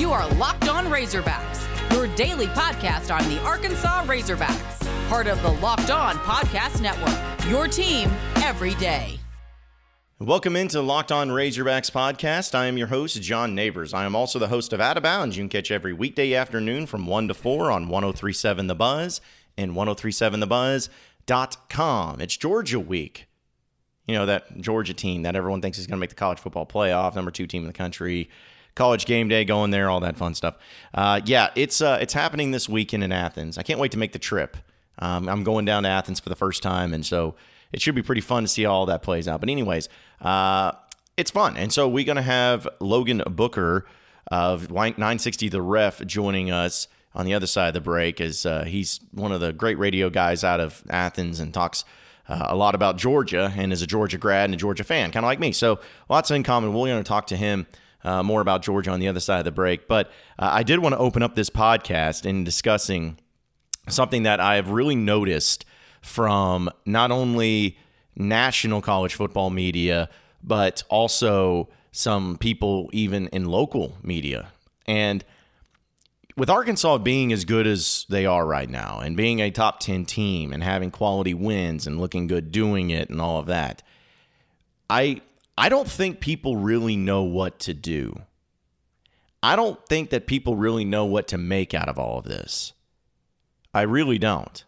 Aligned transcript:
You 0.00 0.10
are 0.12 0.26
Locked 0.36 0.70
On 0.70 0.86
Razorbacks, 0.86 1.92
your 1.92 2.06
daily 2.16 2.46
podcast 2.46 3.14
on 3.14 3.28
the 3.28 3.38
Arkansas 3.42 4.06
Razorbacks, 4.06 5.08
part 5.10 5.26
of 5.26 5.42
the 5.42 5.50
Locked 5.50 5.90
On 5.90 6.16
Podcast 6.16 6.80
Network. 6.80 7.14
Your 7.50 7.68
team 7.68 8.10
every 8.36 8.74
day. 8.76 9.20
Welcome 10.18 10.56
into 10.56 10.80
Locked 10.80 11.12
On 11.12 11.28
Razorbacks 11.28 11.90
podcast. 11.90 12.54
I 12.54 12.64
am 12.64 12.78
your 12.78 12.86
host, 12.86 13.20
John 13.20 13.54
Neighbors. 13.54 13.92
I 13.92 14.06
am 14.06 14.16
also 14.16 14.38
the 14.38 14.48
host 14.48 14.72
of 14.72 14.80
Out 14.80 14.96
of 14.96 15.02
Bounds. 15.02 15.36
You 15.36 15.42
can 15.42 15.50
catch 15.50 15.70
every 15.70 15.92
weekday 15.92 16.32
afternoon 16.32 16.86
from 16.86 17.06
1 17.06 17.28
to 17.28 17.34
4 17.34 17.70
on 17.70 17.88
1037 17.88 18.68
The 18.68 18.74
Buzz 18.74 19.20
and 19.58 19.72
1037thebuzz.com. 19.72 22.20
It's 22.22 22.38
Georgia 22.38 22.80
week. 22.80 23.26
You 24.06 24.14
know, 24.14 24.24
that 24.24 24.62
Georgia 24.62 24.94
team 24.94 25.24
that 25.24 25.36
everyone 25.36 25.60
thinks 25.60 25.76
is 25.76 25.86
going 25.86 25.98
to 25.98 26.00
make 26.00 26.08
the 26.08 26.16
college 26.16 26.38
football 26.38 26.64
playoff, 26.64 27.14
number 27.14 27.30
two 27.30 27.46
team 27.46 27.64
in 27.64 27.68
the 27.68 27.74
country 27.74 28.30
college 28.74 29.06
game 29.06 29.28
day 29.28 29.44
going 29.44 29.70
there, 29.70 29.90
all 29.90 30.00
that 30.00 30.16
fun 30.16 30.34
stuff. 30.34 30.56
Uh, 30.94 31.20
yeah, 31.24 31.50
it's 31.54 31.80
uh, 31.80 31.98
it's 32.00 32.12
happening 32.12 32.50
this 32.50 32.68
weekend 32.68 33.04
in 33.04 33.12
Athens. 33.12 33.58
I 33.58 33.62
can't 33.62 33.80
wait 33.80 33.92
to 33.92 33.98
make 33.98 34.12
the 34.12 34.18
trip. 34.18 34.56
Um, 34.98 35.28
I'm 35.28 35.44
going 35.44 35.64
down 35.64 35.84
to 35.84 35.88
Athens 35.88 36.20
for 36.20 36.28
the 36.28 36.36
first 36.36 36.62
time, 36.62 36.92
and 36.92 37.04
so 37.04 37.34
it 37.72 37.80
should 37.80 37.94
be 37.94 38.02
pretty 38.02 38.20
fun 38.20 38.44
to 38.44 38.48
see 38.48 38.64
how 38.64 38.72
all 38.72 38.86
that 38.86 39.02
plays 39.02 39.26
out. 39.28 39.40
But 39.40 39.48
anyways, 39.48 39.88
uh, 40.20 40.72
it's 41.16 41.30
fun, 41.30 41.56
and 41.56 41.72
so 41.72 41.88
we're 41.88 42.04
gonna 42.04 42.22
have 42.22 42.68
Logan 42.80 43.22
Booker 43.26 43.86
of 44.30 44.70
960 44.70 45.48
The 45.48 45.62
Ref 45.62 46.04
joining 46.06 46.50
us 46.50 46.86
on 47.14 47.26
the 47.26 47.34
other 47.34 47.46
side 47.46 47.68
of 47.68 47.74
the 47.74 47.80
break, 47.80 48.20
as 48.20 48.46
uh, 48.46 48.64
he's 48.64 49.00
one 49.12 49.32
of 49.32 49.40
the 49.40 49.52
great 49.52 49.78
radio 49.78 50.08
guys 50.10 50.44
out 50.44 50.60
of 50.60 50.82
Athens 50.90 51.40
and 51.40 51.52
talks. 51.52 51.84
Uh, 52.28 52.46
a 52.50 52.54
lot 52.54 52.76
about 52.76 52.96
Georgia 52.96 53.52
and 53.56 53.72
is 53.72 53.82
a 53.82 53.88
Georgia 53.88 54.16
grad 54.16 54.44
and 54.44 54.54
a 54.54 54.56
Georgia 54.56 54.84
fan, 54.84 55.10
kind 55.10 55.24
of 55.24 55.26
like 55.26 55.40
me. 55.40 55.50
So 55.50 55.80
lots 56.08 56.30
in 56.30 56.44
common. 56.44 56.72
We're 56.72 56.86
going 56.86 57.02
to 57.02 57.08
talk 57.08 57.26
to 57.28 57.36
him 57.36 57.66
uh, 58.04 58.22
more 58.22 58.40
about 58.40 58.62
Georgia 58.62 58.90
on 58.90 59.00
the 59.00 59.08
other 59.08 59.20
side 59.20 59.38
of 59.38 59.44
the 59.44 59.52
break. 59.52 59.88
But 59.88 60.08
uh, 60.38 60.50
I 60.52 60.62
did 60.62 60.78
want 60.78 60.94
to 60.94 60.98
open 60.98 61.22
up 61.22 61.34
this 61.34 61.50
podcast 61.50 62.24
in 62.26 62.44
discussing 62.44 63.18
something 63.88 64.22
that 64.24 64.40
I 64.40 64.56
have 64.56 64.70
really 64.70 64.94
noticed 64.96 65.64
from 66.02 66.70
not 66.86 67.10
only 67.10 67.78
national 68.16 68.80
college 68.82 69.14
football 69.14 69.50
media, 69.50 70.08
but 70.42 70.82
also 70.88 71.68
some 71.92 72.38
people 72.38 72.88
even 72.92 73.28
in 73.28 73.46
local 73.46 73.96
media. 74.02 74.48
And 74.86 75.24
with 76.36 76.48
Arkansas 76.48 76.98
being 76.98 77.32
as 77.32 77.44
good 77.44 77.66
as 77.66 78.06
they 78.08 78.24
are 78.24 78.46
right 78.46 78.70
now 78.70 79.00
and 79.00 79.16
being 79.16 79.40
a 79.40 79.50
top 79.50 79.80
10 79.80 80.06
team 80.06 80.52
and 80.52 80.62
having 80.62 80.90
quality 80.90 81.34
wins 81.34 81.86
and 81.86 82.00
looking 82.00 82.26
good 82.26 82.50
doing 82.52 82.90
it 82.90 83.10
and 83.10 83.20
all 83.20 83.38
of 83.38 83.46
that, 83.46 83.82
I 84.88 85.20
I 85.60 85.68
don't 85.68 85.90
think 85.90 86.20
people 86.20 86.56
really 86.56 86.96
know 86.96 87.22
what 87.22 87.58
to 87.60 87.74
do. 87.74 88.22
I 89.42 89.56
don't 89.56 89.78
think 89.86 90.08
that 90.08 90.26
people 90.26 90.56
really 90.56 90.86
know 90.86 91.04
what 91.04 91.28
to 91.28 91.38
make 91.38 91.74
out 91.74 91.86
of 91.86 91.98
all 91.98 92.18
of 92.18 92.24
this. 92.24 92.72
I 93.74 93.82
really 93.82 94.16
don't. 94.16 94.64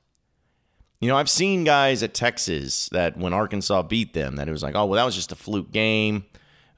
You 1.01 1.09
know, 1.09 1.17
I've 1.17 1.31
seen 1.31 1.65
guys 1.65 2.03
at 2.03 2.13
Texas 2.13 2.91
that 2.91 3.17
when 3.17 3.33
Arkansas 3.33 3.85
beat 3.85 4.13
them, 4.13 4.37
that 4.37 4.49
it 4.49 4.53
was 4.53 4.63
like, 4.63 4.75
oh, 4.75 4.85
well, 4.85 4.99
that 4.99 5.07
was 5.07 5.15
just 5.15 5.33
a 5.33 5.35
fluke 5.35 5.73
game. 5.73 6.27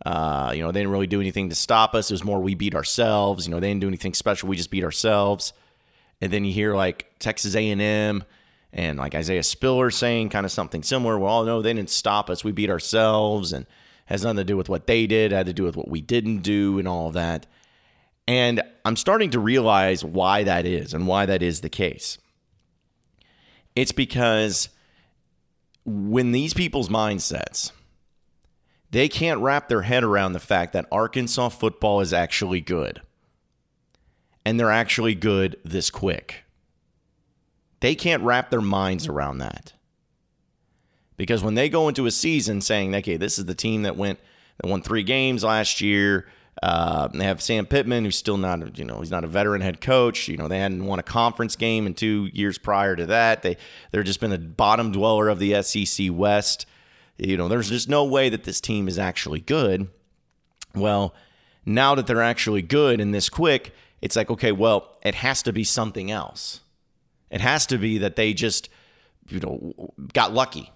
Uh, 0.06 0.52
you 0.54 0.62
know, 0.62 0.70
they 0.70 0.78
didn't 0.78 0.92
really 0.92 1.08
do 1.08 1.20
anything 1.20 1.48
to 1.48 1.56
stop 1.56 1.92
us. 1.96 2.08
It 2.08 2.14
was 2.14 2.22
more 2.22 2.38
we 2.38 2.54
beat 2.54 2.76
ourselves. 2.76 3.48
You 3.48 3.50
know, 3.50 3.58
they 3.58 3.68
didn't 3.68 3.80
do 3.80 3.88
anything 3.88 4.14
special. 4.14 4.48
We 4.48 4.56
just 4.56 4.70
beat 4.70 4.84
ourselves. 4.84 5.52
And 6.20 6.32
then 6.32 6.44
you 6.44 6.52
hear 6.52 6.76
like 6.76 7.10
Texas 7.18 7.56
A&M 7.56 8.22
and 8.72 8.96
like 8.96 9.16
Isaiah 9.16 9.42
Spiller 9.42 9.90
saying 9.90 10.28
kind 10.28 10.46
of 10.46 10.52
something 10.52 10.84
similar. 10.84 11.18
Well, 11.18 11.42
no, 11.42 11.62
they 11.62 11.74
didn't 11.74 11.90
stop 11.90 12.30
us. 12.30 12.44
We 12.44 12.52
beat 12.52 12.70
ourselves. 12.70 13.52
And 13.52 13.66
has 14.06 14.22
nothing 14.22 14.38
to 14.38 14.44
do 14.44 14.56
with 14.56 14.68
what 14.68 14.86
they 14.86 15.06
did, 15.06 15.32
had 15.32 15.46
to 15.46 15.52
do 15.52 15.64
with 15.64 15.76
what 15.76 15.88
we 15.88 16.00
didn't 16.00 16.38
do 16.38 16.78
and 16.78 16.86
all 16.86 17.08
of 17.08 17.14
that. 17.14 17.46
And 18.26 18.62
I'm 18.84 18.96
starting 18.96 19.30
to 19.30 19.40
realize 19.40 20.04
why 20.04 20.44
that 20.44 20.66
is 20.66 20.94
and 20.94 21.06
why 21.06 21.26
that 21.26 21.42
is 21.42 21.60
the 21.60 21.68
case. 21.68 22.18
It's 23.76 23.92
because 23.92 24.68
when 25.84 26.32
these 26.32 26.54
people's 26.54 26.88
mindsets, 26.88 27.72
they 28.90 29.08
can't 29.08 29.40
wrap 29.40 29.68
their 29.68 29.82
head 29.82 30.04
around 30.04 30.32
the 30.32 30.40
fact 30.40 30.72
that 30.72 30.86
Arkansas 30.92 31.48
football 31.50 32.00
is 32.00 32.12
actually 32.12 32.60
good. 32.60 33.02
And 34.44 34.60
they're 34.60 34.70
actually 34.70 35.14
good 35.14 35.56
this 35.64 35.90
quick. 35.90 36.44
They 37.80 37.94
can't 37.94 38.22
wrap 38.22 38.50
their 38.50 38.60
minds 38.60 39.08
around 39.08 39.38
that. 39.38 39.72
Because 41.16 41.42
when 41.42 41.54
they 41.54 41.68
go 41.68 41.88
into 41.88 42.06
a 42.06 42.10
season 42.10 42.60
saying, 42.60 42.94
okay, 42.94 43.16
this 43.16 43.38
is 43.38 43.44
the 43.44 43.54
team 43.54 43.82
that 43.82 43.96
went 43.96 44.18
that 44.60 44.68
won 44.68 44.82
three 44.82 45.02
games 45.02 45.44
last 45.44 45.80
year. 45.80 46.26
Uh, 46.62 47.08
they 47.08 47.24
have 47.24 47.42
Sam 47.42 47.66
Pittman, 47.66 48.04
who's 48.04 48.16
still 48.16 48.36
not, 48.36 48.78
you 48.78 48.84
know, 48.84 49.00
he's 49.00 49.10
not 49.10 49.24
a 49.24 49.26
veteran 49.26 49.60
head 49.60 49.80
coach. 49.80 50.28
You 50.28 50.36
know, 50.36 50.46
they 50.46 50.60
hadn't 50.60 50.84
won 50.84 50.98
a 50.98 51.02
conference 51.02 51.56
game 51.56 51.86
in 51.86 51.94
two 51.94 52.28
years 52.32 52.58
prior 52.58 52.94
to 52.94 53.06
that. 53.06 53.42
They 53.42 53.56
they're 53.90 54.04
just 54.04 54.20
been 54.20 54.32
a 54.32 54.38
bottom 54.38 54.92
dweller 54.92 55.28
of 55.28 55.40
the 55.40 55.60
SEC 55.62 56.08
West. 56.12 56.66
You 57.18 57.36
know, 57.36 57.48
there's 57.48 57.68
just 57.68 57.88
no 57.88 58.04
way 58.04 58.28
that 58.28 58.44
this 58.44 58.60
team 58.60 58.88
is 58.88 58.98
actually 58.98 59.40
good. 59.40 59.88
Well, 60.74 61.14
now 61.66 61.94
that 61.94 62.06
they're 62.06 62.22
actually 62.22 62.62
good 62.62 63.00
and 63.00 63.14
this 63.14 63.28
quick, 63.28 63.72
it's 64.00 64.16
like, 64.16 64.30
okay, 64.30 64.52
well, 64.52 64.96
it 65.02 65.16
has 65.16 65.42
to 65.42 65.52
be 65.52 65.64
something 65.64 66.10
else. 66.10 66.60
It 67.30 67.40
has 67.40 67.66
to 67.66 67.78
be 67.78 67.98
that 67.98 68.16
they 68.16 68.32
just, 68.32 68.68
you 69.28 69.40
know, 69.40 69.92
got 70.12 70.32
lucky. 70.32 70.72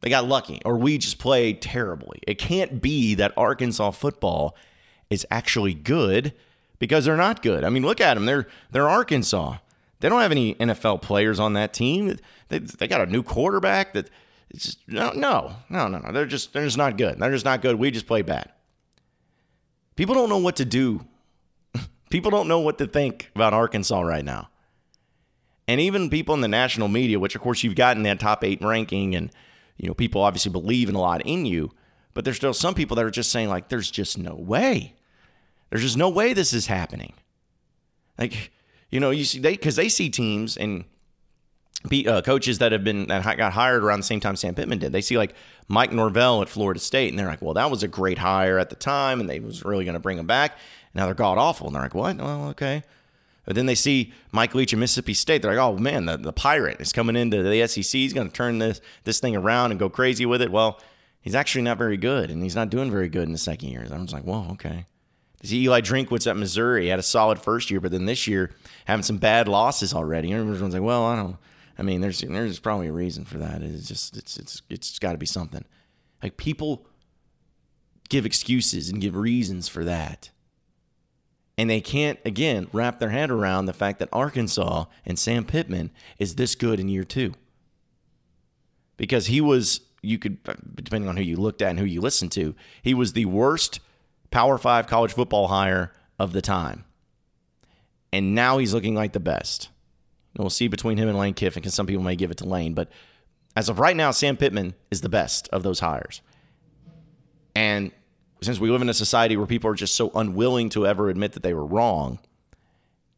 They 0.00 0.10
got 0.10 0.28
lucky, 0.28 0.60
or 0.64 0.76
we 0.76 0.98
just 0.98 1.18
played 1.18 1.60
terribly. 1.60 2.20
It 2.26 2.38
can't 2.38 2.80
be 2.80 3.14
that 3.16 3.32
Arkansas 3.36 3.90
football 3.92 4.56
is 5.10 5.26
actually 5.30 5.74
good 5.74 6.34
because 6.78 7.04
they're 7.04 7.16
not 7.16 7.42
good. 7.42 7.64
I 7.64 7.68
mean, 7.70 7.82
look 7.82 8.00
at 8.00 8.14
them. 8.14 8.26
They're 8.26 8.46
they're 8.70 8.88
Arkansas. 8.88 9.56
They 10.00 10.08
don't 10.08 10.20
have 10.20 10.30
any 10.30 10.54
NFL 10.54 11.02
players 11.02 11.40
on 11.40 11.54
that 11.54 11.72
team. 11.72 12.16
They, 12.48 12.58
they 12.58 12.86
got 12.86 13.00
a 13.00 13.06
new 13.06 13.24
quarterback 13.24 13.92
that 13.94 14.08
it's 14.50 14.64
just 14.66 14.88
no 14.88 15.10
no 15.12 15.56
no 15.68 15.88
no 15.88 15.98
no. 15.98 16.12
They're 16.12 16.26
just 16.26 16.52
they're 16.52 16.64
just 16.64 16.78
not 16.78 16.96
good. 16.96 17.18
They're 17.18 17.32
just 17.32 17.44
not 17.44 17.62
good. 17.62 17.76
We 17.76 17.90
just 17.90 18.06
play 18.06 18.22
bad. 18.22 18.52
People 19.96 20.14
don't 20.14 20.28
know 20.28 20.38
what 20.38 20.56
to 20.56 20.64
do. 20.64 21.04
People 22.10 22.30
don't 22.30 22.46
know 22.46 22.60
what 22.60 22.78
to 22.78 22.86
think 22.86 23.30
about 23.34 23.52
Arkansas 23.52 24.00
right 24.00 24.24
now. 24.24 24.48
And 25.66 25.82
even 25.82 26.08
people 26.08 26.34
in 26.34 26.40
the 26.40 26.48
national 26.48 26.88
media, 26.88 27.18
which 27.18 27.34
of 27.34 27.42
course 27.42 27.62
you've 27.62 27.74
gotten 27.74 28.02
that 28.04 28.18
top 28.18 28.42
eight 28.42 28.62
ranking 28.62 29.14
and 29.14 29.30
you 29.78 29.88
know, 29.88 29.94
people 29.94 30.22
obviously 30.22 30.52
believe 30.52 30.88
in 30.88 30.94
a 30.94 31.00
lot 31.00 31.22
in 31.22 31.46
you, 31.46 31.70
but 32.12 32.24
there's 32.24 32.36
still 32.36 32.52
some 32.52 32.74
people 32.74 32.96
that 32.96 33.04
are 33.04 33.10
just 33.10 33.30
saying, 33.30 33.48
like, 33.48 33.68
there's 33.68 33.90
just 33.90 34.18
no 34.18 34.34
way. 34.34 34.94
There's 35.70 35.82
just 35.82 35.96
no 35.96 36.08
way 36.08 36.32
this 36.32 36.52
is 36.52 36.66
happening. 36.66 37.14
Like, 38.18 38.50
you 38.90 39.00
know, 39.00 39.10
you 39.10 39.24
see, 39.24 39.38
they, 39.38 39.52
because 39.52 39.76
they 39.76 39.88
see 39.88 40.10
teams 40.10 40.56
and 40.56 40.84
uh, 42.06 42.22
coaches 42.22 42.58
that 42.58 42.72
have 42.72 42.82
been, 42.82 43.06
that 43.06 43.36
got 43.36 43.52
hired 43.52 43.84
around 43.84 44.00
the 44.00 44.06
same 44.06 44.18
time 44.18 44.34
Sam 44.34 44.54
Pittman 44.54 44.78
did. 44.78 44.92
They 44.92 45.00
see 45.00 45.16
like 45.16 45.34
Mike 45.68 45.92
Norvell 45.92 46.42
at 46.42 46.48
Florida 46.48 46.80
State, 46.80 47.10
and 47.10 47.18
they're 47.18 47.28
like, 47.28 47.42
well, 47.42 47.54
that 47.54 47.70
was 47.70 47.82
a 47.82 47.88
great 47.88 48.18
hire 48.18 48.58
at 48.58 48.70
the 48.70 48.76
time, 48.76 49.20
and 49.20 49.30
they 49.30 49.38
was 49.38 49.64
really 49.64 49.84
going 49.84 49.94
to 49.94 50.00
bring 50.00 50.18
him 50.18 50.26
back. 50.26 50.52
And 50.92 51.00
now 51.00 51.06
they're 51.06 51.14
god 51.14 51.38
awful. 51.38 51.68
And 51.68 51.76
they're 51.76 51.82
like, 51.82 51.94
what? 51.94 52.16
Well, 52.16 52.48
okay. 52.48 52.82
But 53.48 53.54
then 53.54 53.64
they 53.64 53.74
see 53.74 54.12
Mike 54.30 54.54
Leach 54.54 54.74
in 54.74 54.78
Mississippi 54.78 55.14
State. 55.14 55.40
They're 55.40 55.52
like, 55.54 55.58
oh 55.58 55.78
man, 55.78 56.04
the, 56.04 56.18
the 56.18 56.34
pirate 56.34 56.82
is 56.82 56.92
coming 56.92 57.16
into 57.16 57.42
the 57.42 57.66
SEC. 57.66 57.82
He's 57.82 58.12
going 58.12 58.26
to 58.26 58.32
turn 58.32 58.58
this 58.58 58.82
this 59.04 59.20
thing 59.20 59.34
around 59.34 59.70
and 59.70 59.80
go 59.80 59.88
crazy 59.88 60.26
with 60.26 60.42
it. 60.42 60.52
Well, 60.52 60.78
he's 61.22 61.34
actually 61.34 61.62
not 61.62 61.78
very 61.78 61.96
good, 61.96 62.30
and 62.30 62.42
he's 62.42 62.54
not 62.54 62.68
doing 62.68 62.90
very 62.90 63.08
good 63.08 63.22
in 63.22 63.32
the 63.32 63.38
second 63.38 63.70
year. 63.70 63.86
I'm 63.90 64.02
just 64.02 64.12
like, 64.12 64.24
whoa, 64.24 64.50
okay. 64.50 64.84
See 65.42 65.62
Eli 65.62 65.80
Drinkwitz 65.80 66.26
at 66.26 66.36
Missouri 66.36 66.88
had 66.88 66.98
a 66.98 67.02
solid 67.02 67.38
first 67.38 67.70
year, 67.70 67.80
but 67.80 67.90
then 67.90 68.04
this 68.04 68.26
year 68.26 68.50
having 68.84 69.02
some 69.02 69.16
bad 69.16 69.48
losses 69.48 69.94
already. 69.94 70.30
And 70.30 70.38
everyone's 70.38 70.74
like, 70.74 70.82
well, 70.82 71.06
I 71.06 71.16
don't. 71.16 71.38
I 71.78 71.82
mean, 71.82 72.02
there's 72.02 72.20
there's 72.20 72.60
probably 72.60 72.88
a 72.88 72.92
reason 72.92 73.24
for 73.24 73.38
that. 73.38 73.62
It's 73.62 73.88
just 73.88 74.14
it's 74.14 74.36
it's 74.36 74.60
it's 74.68 74.98
got 74.98 75.12
to 75.12 75.18
be 75.18 75.24
something. 75.24 75.64
Like 76.22 76.36
people 76.36 76.86
give 78.10 78.26
excuses 78.26 78.90
and 78.90 79.00
give 79.00 79.16
reasons 79.16 79.68
for 79.68 79.84
that. 79.84 80.28
And 81.58 81.68
they 81.68 81.80
can't, 81.80 82.20
again, 82.24 82.68
wrap 82.72 83.00
their 83.00 83.10
head 83.10 83.30
around 83.30 83.66
the 83.66 83.72
fact 83.72 83.98
that 83.98 84.08
Arkansas 84.12 84.84
and 85.04 85.18
Sam 85.18 85.44
Pittman 85.44 85.90
is 86.16 86.36
this 86.36 86.54
good 86.54 86.78
in 86.78 86.88
year 86.88 87.02
two. 87.02 87.34
Because 88.96 89.26
he 89.26 89.40
was, 89.40 89.80
you 90.00 90.18
could, 90.18 90.38
depending 90.76 91.08
on 91.08 91.16
who 91.16 91.22
you 91.24 91.36
looked 91.36 91.60
at 91.60 91.70
and 91.70 91.78
who 91.80 91.84
you 91.84 92.00
listened 92.00 92.30
to, 92.32 92.54
he 92.80 92.94
was 92.94 93.12
the 93.12 93.24
worst 93.24 93.80
Power 94.30 94.56
Five 94.56 94.86
college 94.86 95.12
football 95.12 95.48
hire 95.48 95.92
of 96.16 96.32
the 96.32 96.42
time. 96.42 96.84
And 98.12 98.36
now 98.36 98.58
he's 98.58 98.72
looking 98.72 98.94
like 98.94 99.12
the 99.12 99.20
best. 99.20 99.68
And 100.34 100.44
we'll 100.44 100.50
see 100.50 100.68
between 100.68 100.96
him 100.96 101.08
and 101.08 101.18
Lane 101.18 101.34
Kiffin, 101.34 101.60
because 101.60 101.74
some 101.74 101.86
people 101.86 102.04
may 102.04 102.14
give 102.14 102.30
it 102.30 102.36
to 102.38 102.46
Lane. 102.46 102.74
But 102.74 102.88
as 103.56 103.68
of 103.68 103.80
right 103.80 103.96
now, 103.96 104.12
Sam 104.12 104.36
Pittman 104.36 104.74
is 104.92 105.00
the 105.00 105.08
best 105.08 105.48
of 105.48 105.64
those 105.64 105.80
hires. 105.80 106.22
And 107.56 107.90
since 108.40 108.58
we 108.58 108.70
live 108.70 108.82
in 108.82 108.88
a 108.88 108.94
society 108.94 109.36
where 109.36 109.46
people 109.46 109.70
are 109.70 109.74
just 109.74 109.96
so 109.96 110.10
unwilling 110.14 110.68
to 110.70 110.86
ever 110.86 111.08
admit 111.08 111.32
that 111.32 111.42
they 111.42 111.54
were 111.54 111.66
wrong, 111.66 112.18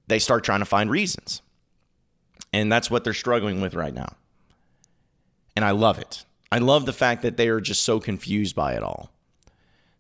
they 0.07 0.19
start 0.19 0.45
trying 0.45 0.61
to 0.61 0.67
find 0.67 0.91
reasons. 0.91 1.43
And 2.53 2.71
that's 2.71 2.91
what 2.91 3.05
they're 3.05 3.15
struggling 3.15 3.61
with 3.61 3.75
right 3.75 3.95
now. 3.95 4.15
And 5.55 5.65
I 5.65 5.71
love 5.71 5.99
it. 5.99 6.25
I 6.51 6.59
love 6.59 6.87
the 6.87 6.93
fact 6.93 7.23
that 7.23 7.37
they 7.37 7.49
are 7.49 7.61
just 7.61 7.85
so 7.85 8.01
confused 8.01 8.57
by 8.57 8.75
it 8.75 8.83
all. 8.83 9.11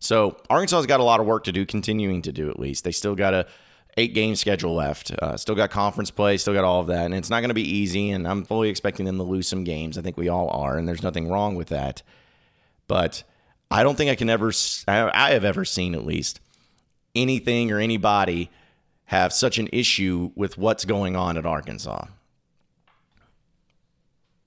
So 0.00 0.36
Arkansas's 0.48 0.86
got 0.86 1.00
a 1.00 1.04
lot 1.04 1.20
of 1.20 1.26
work 1.26 1.44
to 1.44 1.52
do, 1.52 1.64
continuing 1.66 2.22
to 2.22 2.32
do 2.32 2.50
at 2.50 2.58
least. 2.58 2.84
They 2.84 2.92
still 2.92 3.14
got 3.14 3.34
a 3.34 3.46
eight 3.96 4.14
game 4.14 4.34
schedule 4.34 4.74
left. 4.74 5.12
Uh, 5.12 5.36
still 5.36 5.54
got 5.54 5.70
conference 5.70 6.10
play, 6.10 6.38
still 6.38 6.54
got 6.54 6.64
all 6.64 6.80
of 6.80 6.86
that, 6.88 7.04
and 7.04 7.14
it's 7.14 7.30
not 7.30 7.40
going 7.40 7.50
to 7.50 7.54
be 7.54 7.68
easy. 7.68 8.10
And 8.10 8.26
I'm 8.26 8.44
fully 8.44 8.68
expecting 8.68 9.06
them 9.06 9.18
to 9.18 9.22
lose 9.22 9.46
some 9.46 9.62
games. 9.62 9.98
I 9.98 10.02
think 10.02 10.16
we 10.16 10.28
all 10.28 10.48
are, 10.50 10.76
and 10.76 10.88
there's 10.88 11.02
nothing 11.02 11.28
wrong 11.28 11.54
with 11.54 11.68
that. 11.68 12.02
But 12.88 13.22
I 13.70 13.82
don't 13.82 13.96
think 13.96 14.10
I 14.10 14.16
can 14.16 14.28
ever, 14.28 14.52
I 14.88 15.30
have 15.30 15.44
ever 15.44 15.64
seen 15.64 15.94
at 15.94 16.04
least 16.04 16.40
anything 17.14 17.70
or 17.70 17.78
anybody 17.78 18.50
have 19.06 19.32
such 19.32 19.58
an 19.58 19.68
issue 19.72 20.30
with 20.34 20.58
what's 20.58 20.84
going 20.84 21.16
on 21.16 21.36
at 21.36 21.46
Arkansas. 21.46 22.06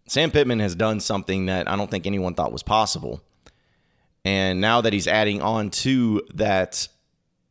Sam 0.08 0.32
Pittman 0.32 0.60
has 0.60 0.76
done 0.76 1.00
something 1.00 1.46
that 1.46 1.70
I 1.70 1.76
don't 1.76 1.90
think 1.90 2.06
anyone 2.06 2.34
thought 2.34 2.52
was 2.52 2.64
possible. 2.64 3.22
And 4.26 4.62
now 4.62 4.82
that 4.82 4.94
he's 4.94 5.08
adding 5.08 5.42
on 5.42 5.70
to 5.70 6.22
that 6.34 6.88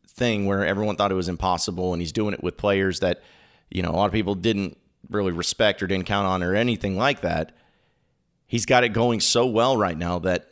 thing 0.07 0.47
where 0.47 0.65
everyone 0.65 0.97
thought 0.97 1.11
it 1.11 1.17
was 1.17 1.29
impossible, 1.29 1.93
and 1.93 2.01
he's 2.01 2.13
doing 2.13 2.35
it 2.35 2.43
with 2.43 2.57
players 2.57 3.01
that, 3.01 3.23
you 3.71 3.83
know, 3.83 3.91
a 3.91 3.97
lot 3.97 4.07
of 4.07 4.13
people 4.13 4.35
didn't 4.35 4.77
really 5.11 5.33
respect 5.33 5.83
or 5.83 5.87
didn't 5.87 6.07
count 6.07 6.27
on 6.27 6.43
or 6.43 6.55
anything 6.55 6.97
like 6.97 7.23
that. 7.23 7.57
He's 8.47 8.67
got 8.67 8.85
it 8.85 8.91
going 8.91 9.21
so 9.21 9.47
well 9.47 9.77
right 9.77 9.97
now 9.97 10.19
that 10.21 10.52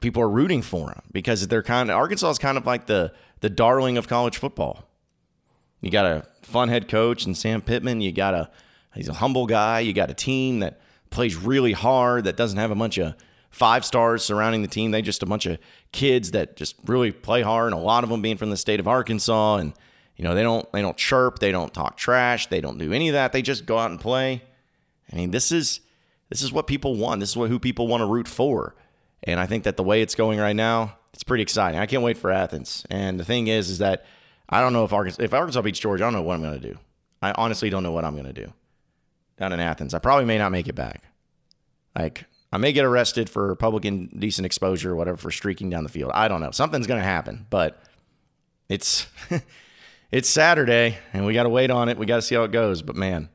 people 0.00 0.22
are 0.22 0.28
rooting 0.28 0.62
for 0.62 0.90
him 0.90 1.02
because 1.12 1.46
they're 1.48 1.62
kind 1.62 1.90
of 1.90 1.96
Arkansas 1.96 2.30
is 2.30 2.38
kind 2.38 2.58
of 2.58 2.66
like 2.66 2.86
the 2.86 3.12
the 3.40 3.50
darling 3.50 3.96
of 3.96 4.08
college 4.08 4.38
football. 4.38 4.88
You 5.80 5.90
got 5.90 6.06
a 6.06 6.26
fun 6.42 6.68
head 6.68 6.88
coach 6.88 7.24
and 7.24 7.36
Sam 7.36 7.62
Pittman. 7.62 8.00
You 8.00 8.12
got 8.12 8.34
a 8.34 8.50
he's 8.94 9.08
a 9.08 9.14
humble 9.14 9.46
guy. 9.46 9.80
You 9.80 9.92
got 9.92 10.10
a 10.10 10.14
team 10.14 10.60
that 10.60 10.80
plays 11.10 11.36
really 11.36 11.72
hard 11.72 12.24
that 12.24 12.36
doesn't 12.36 12.58
have 12.58 12.70
a 12.70 12.74
bunch 12.74 12.98
of 12.98 13.14
five 13.50 13.84
stars 13.84 14.24
surrounding 14.24 14.62
the 14.62 14.68
team. 14.68 14.90
They 14.90 15.02
just 15.02 15.22
a 15.22 15.26
bunch 15.26 15.46
of 15.46 15.58
kids 15.92 16.30
that 16.32 16.56
just 16.56 16.76
really 16.86 17.12
play 17.12 17.42
hard, 17.42 17.72
and 17.72 17.80
a 17.80 17.84
lot 17.84 18.04
of 18.04 18.10
them 18.10 18.22
being 18.22 18.36
from 18.36 18.50
the 18.50 18.56
state 18.56 18.80
of 18.80 18.88
Arkansas. 18.88 19.56
And 19.56 19.72
you 20.16 20.24
know 20.24 20.34
they 20.34 20.42
don't 20.42 20.70
they 20.72 20.82
don't 20.82 20.96
chirp, 20.96 21.38
they 21.38 21.52
don't 21.52 21.72
talk 21.72 21.96
trash, 21.96 22.46
they 22.48 22.60
don't 22.60 22.78
do 22.78 22.92
any 22.92 23.08
of 23.08 23.14
that. 23.14 23.32
They 23.32 23.42
just 23.42 23.66
go 23.66 23.78
out 23.78 23.90
and 23.90 24.00
play. 24.00 24.42
I 25.12 25.16
mean, 25.16 25.30
this 25.30 25.50
is 25.52 25.80
this 26.28 26.42
is 26.42 26.52
what 26.52 26.66
people 26.66 26.96
want. 26.96 27.20
This 27.20 27.30
is 27.30 27.36
what 27.36 27.50
who 27.50 27.58
people 27.58 27.88
want 27.88 28.02
to 28.02 28.06
root 28.06 28.28
for. 28.28 28.74
And 29.24 29.38
I 29.38 29.46
think 29.46 29.64
that 29.64 29.76
the 29.76 29.82
way 29.82 30.02
it's 30.02 30.14
going 30.14 30.38
right 30.38 30.56
now, 30.56 30.96
it's 31.12 31.24
pretty 31.24 31.42
exciting. 31.42 31.78
I 31.80 31.86
can't 31.86 32.02
wait 32.02 32.16
for 32.16 32.30
Athens. 32.30 32.86
And 32.90 33.20
the 33.20 33.24
thing 33.24 33.48
is, 33.48 33.68
is 33.68 33.78
that 33.78 34.06
I 34.48 34.60
don't 34.60 34.72
know 34.72 34.84
if 34.84 34.92
Arkansas 34.92 35.22
if 35.22 35.34
Arkansas 35.34 35.62
beats 35.62 35.78
Georgia, 35.78 36.04
I 36.04 36.06
don't 36.06 36.14
know 36.14 36.22
what 36.22 36.34
I'm 36.34 36.42
going 36.42 36.60
to 36.60 36.72
do. 36.72 36.78
I 37.22 37.32
honestly 37.36 37.70
don't 37.70 37.82
know 37.82 37.92
what 37.92 38.04
I'm 38.04 38.14
going 38.14 38.26
to 38.26 38.32
do 38.32 38.52
down 39.38 39.52
in 39.52 39.60
Athens. 39.60 39.94
I 39.94 39.98
probably 39.98 40.24
may 40.24 40.38
not 40.38 40.52
make 40.52 40.68
it 40.68 40.74
back. 40.74 41.04
Like 41.96 42.24
I 42.52 42.58
may 42.58 42.72
get 42.72 42.84
arrested 42.84 43.28
for 43.28 43.54
public 43.56 43.84
indecent 43.84 44.46
exposure 44.46 44.92
or 44.92 44.96
whatever 44.96 45.16
for 45.16 45.30
streaking 45.30 45.70
down 45.70 45.84
the 45.84 45.90
field. 45.90 46.12
I 46.14 46.28
don't 46.28 46.40
know. 46.40 46.50
Something's 46.50 46.86
going 46.86 47.00
to 47.00 47.06
happen, 47.06 47.46
but 47.50 47.82
it's 48.68 49.06
it's 50.10 50.28
Saturday 50.28 50.98
and 51.12 51.26
we 51.26 51.34
got 51.34 51.44
to 51.44 51.48
wait 51.48 51.70
on 51.70 51.88
it. 51.88 51.98
We 51.98 52.06
got 52.06 52.16
to 52.16 52.22
see 52.22 52.34
how 52.34 52.44
it 52.44 52.52
goes. 52.52 52.82
But 52.82 52.96
man, 52.96 53.28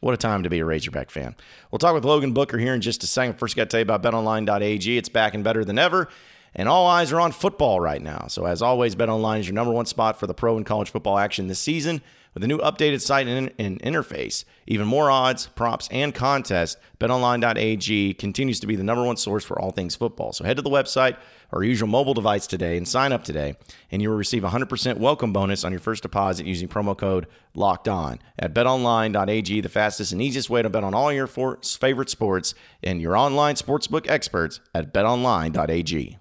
what 0.00 0.14
a 0.14 0.16
time 0.16 0.42
to 0.42 0.50
be 0.50 0.60
a 0.60 0.64
Razorback 0.64 1.10
fan. 1.10 1.34
We'll 1.70 1.78
talk 1.78 1.94
with 1.94 2.04
Logan 2.04 2.32
Booker 2.32 2.58
here 2.58 2.74
in 2.74 2.80
just 2.80 3.02
a 3.02 3.06
second. 3.06 3.38
First, 3.38 3.56
got 3.56 3.64
to 3.64 3.68
tell 3.68 3.80
you 3.80 3.82
about 3.82 4.02
betonline.ag. 4.02 4.96
It's 4.96 5.08
back 5.08 5.34
and 5.34 5.42
better 5.42 5.64
than 5.64 5.78
ever. 5.78 6.08
And 6.54 6.68
all 6.68 6.86
eyes 6.86 7.12
are 7.12 7.20
on 7.20 7.32
football 7.32 7.80
right 7.80 8.00
now. 8.00 8.26
So, 8.28 8.46
as 8.46 8.62
always, 8.62 8.96
BetOnline 8.96 9.40
is 9.40 9.46
your 9.46 9.54
number 9.54 9.72
one 9.72 9.86
spot 9.86 10.18
for 10.18 10.26
the 10.26 10.34
pro 10.34 10.56
and 10.56 10.64
college 10.64 10.90
football 10.90 11.18
action 11.18 11.46
this 11.46 11.58
season. 11.58 12.00
With 12.38 12.44
a 12.44 12.46
new 12.46 12.58
updated 12.58 13.00
site 13.00 13.26
and, 13.26 13.52
and 13.58 13.82
interface, 13.82 14.44
even 14.68 14.86
more 14.86 15.10
odds, 15.10 15.48
props, 15.48 15.88
and 15.90 16.14
contests, 16.14 16.76
betonline.ag 17.00 18.14
continues 18.14 18.60
to 18.60 18.68
be 18.68 18.76
the 18.76 18.84
number 18.84 19.02
one 19.04 19.16
source 19.16 19.44
for 19.44 19.58
all 19.58 19.72
things 19.72 19.96
football. 19.96 20.32
So 20.32 20.44
head 20.44 20.54
to 20.54 20.62
the 20.62 20.70
website 20.70 21.16
or 21.50 21.64
your 21.64 21.88
mobile 21.88 22.14
device 22.14 22.46
today 22.46 22.76
and 22.76 22.86
sign 22.86 23.10
up 23.10 23.24
today, 23.24 23.56
and 23.90 24.00
you 24.00 24.10
will 24.10 24.16
receive 24.16 24.44
a 24.44 24.50
100% 24.50 24.98
welcome 24.98 25.32
bonus 25.32 25.64
on 25.64 25.72
your 25.72 25.80
first 25.80 26.04
deposit 26.04 26.46
using 26.46 26.68
promo 26.68 26.96
code 26.96 27.26
LOCKED 27.54 27.88
ON. 27.88 28.20
At 28.38 28.54
betonline.ag, 28.54 29.60
the 29.60 29.68
fastest 29.68 30.12
and 30.12 30.22
easiest 30.22 30.48
way 30.48 30.62
to 30.62 30.70
bet 30.70 30.84
on 30.84 30.94
all 30.94 31.12
your 31.12 31.26
favorite 31.26 32.08
sports 32.08 32.54
and 32.84 33.02
your 33.02 33.16
online 33.16 33.56
sportsbook 33.56 34.08
experts 34.08 34.60
at 34.72 34.94
betonline.ag. 34.94 36.18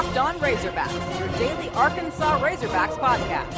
Locked 0.00 0.16
On 0.16 0.34
Razorbacks, 0.36 1.18
your 1.18 1.28
daily 1.36 1.68
Arkansas 1.74 2.40
Razorbacks 2.40 2.96
podcast. 2.98 3.54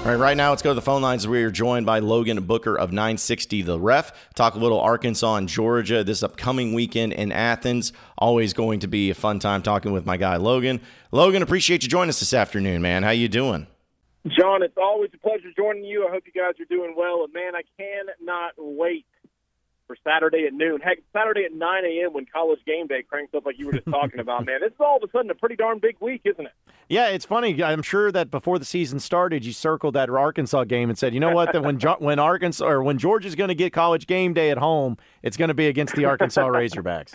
All 0.00 0.06
right, 0.06 0.16
right 0.16 0.36
now 0.36 0.50
let's 0.50 0.60
go 0.60 0.70
to 0.70 0.74
the 0.74 0.82
phone 0.82 1.02
lines. 1.02 1.28
We 1.28 1.44
are 1.44 1.52
joined 1.52 1.86
by 1.86 2.00
Logan 2.00 2.42
Booker 2.42 2.76
of 2.76 2.90
960 2.90 3.62
The 3.62 3.78
Ref. 3.78 4.12
Talk 4.34 4.56
a 4.56 4.58
little 4.58 4.80
Arkansas 4.80 5.36
and 5.36 5.48
Georgia 5.48 6.02
this 6.02 6.24
upcoming 6.24 6.72
weekend 6.72 7.12
in 7.12 7.30
Athens. 7.30 7.92
Always 8.18 8.54
going 8.54 8.80
to 8.80 8.88
be 8.88 9.08
a 9.08 9.14
fun 9.14 9.38
time 9.38 9.62
talking 9.62 9.92
with 9.92 10.04
my 10.04 10.16
guy 10.16 10.34
Logan. 10.34 10.80
Logan, 11.12 11.42
appreciate 11.42 11.84
you 11.84 11.88
joining 11.88 12.08
us 12.08 12.18
this 12.18 12.34
afternoon, 12.34 12.82
man. 12.82 13.04
How 13.04 13.10
you 13.10 13.28
doing? 13.28 13.68
John, 14.26 14.64
it's 14.64 14.76
always 14.76 15.10
a 15.14 15.18
pleasure 15.18 15.52
joining 15.56 15.84
you. 15.84 16.08
I 16.08 16.10
hope 16.10 16.24
you 16.26 16.32
guys 16.32 16.58
are 16.58 16.64
doing 16.64 16.94
well. 16.96 17.22
And 17.22 17.32
man, 17.32 17.52
I 17.54 17.62
cannot 17.78 18.54
wait 18.58 19.06
for 19.92 20.10
Saturday 20.10 20.46
at 20.46 20.54
noon. 20.54 20.80
Heck, 20.80 20.98
Saturday 21.12 21.44
at 21.44 21.52
9 21.52 21.84
a.m. 21.84 22.14
when 22.14 22.24
college 22.24 22.60
game 22.66 22.86
day 22.86 23.02
cranks 23.02 23.34
up 23.34 23.44
like 23.44 23.58
you 23.58 23.66
were 23.66 23.72
just 23.72 23.86
talking 23.86 24.20
about, 24.20 24.46
man. 24.46 24.60
This 24.60 24.70
is 24.72 24.80
all 24.80 24.96
of 24.96 25.02
a 25.02 25.12
sudden 25.12 25.30
a 25.30 25.34
pretty 25.34 25.56
darn 25.56 25.80
big 25.80 25.96
week, 26.00 26.22
isn't 26.24 26.46
it? 26.46 26.52
Yeah, 26.88 27.08
it's 27.08 27.26
funny. 27.26 27.62
I'm 27.62 27.82
sure 27.82 28.10
that 28.10 28.30
before 28.30 28.58
the 28.58 28.64
season 28.64 29.00
started, 29.00 29.44
you 29.44 29.52
circled 29.52 29.94
that 29.94 30.08
Arkansas 30.08 30.64
game 30.64 30.88
and 30.88 30.98
said, 30.98 31.12
you 31.12 31.20
know 31.20 31.32
what, 31.32 31.52
that 31.52 31.62
when 31.62 31.78
when 31.98 32.18
Arkansas 32.18 32.66
or 32.66 32.82
when 32.82 32.96
Georgia's 32.98 33.34
going 33.34 33.48
to 33.48 33.54
get 33.54 33.72
college 33.72 34.06
game 34.06 34.32
day 34.32 34.50
at 34.50 34.58
home, 34.58 34.96
it's 35.22 35.36
going 35.36 35.48
to 35.48 35.54
be 35.54 35.66
against 35.66 35.94
the 35.94 36.06
Arkansas 36.06 36.46
Razorbacks. 36.48 37.14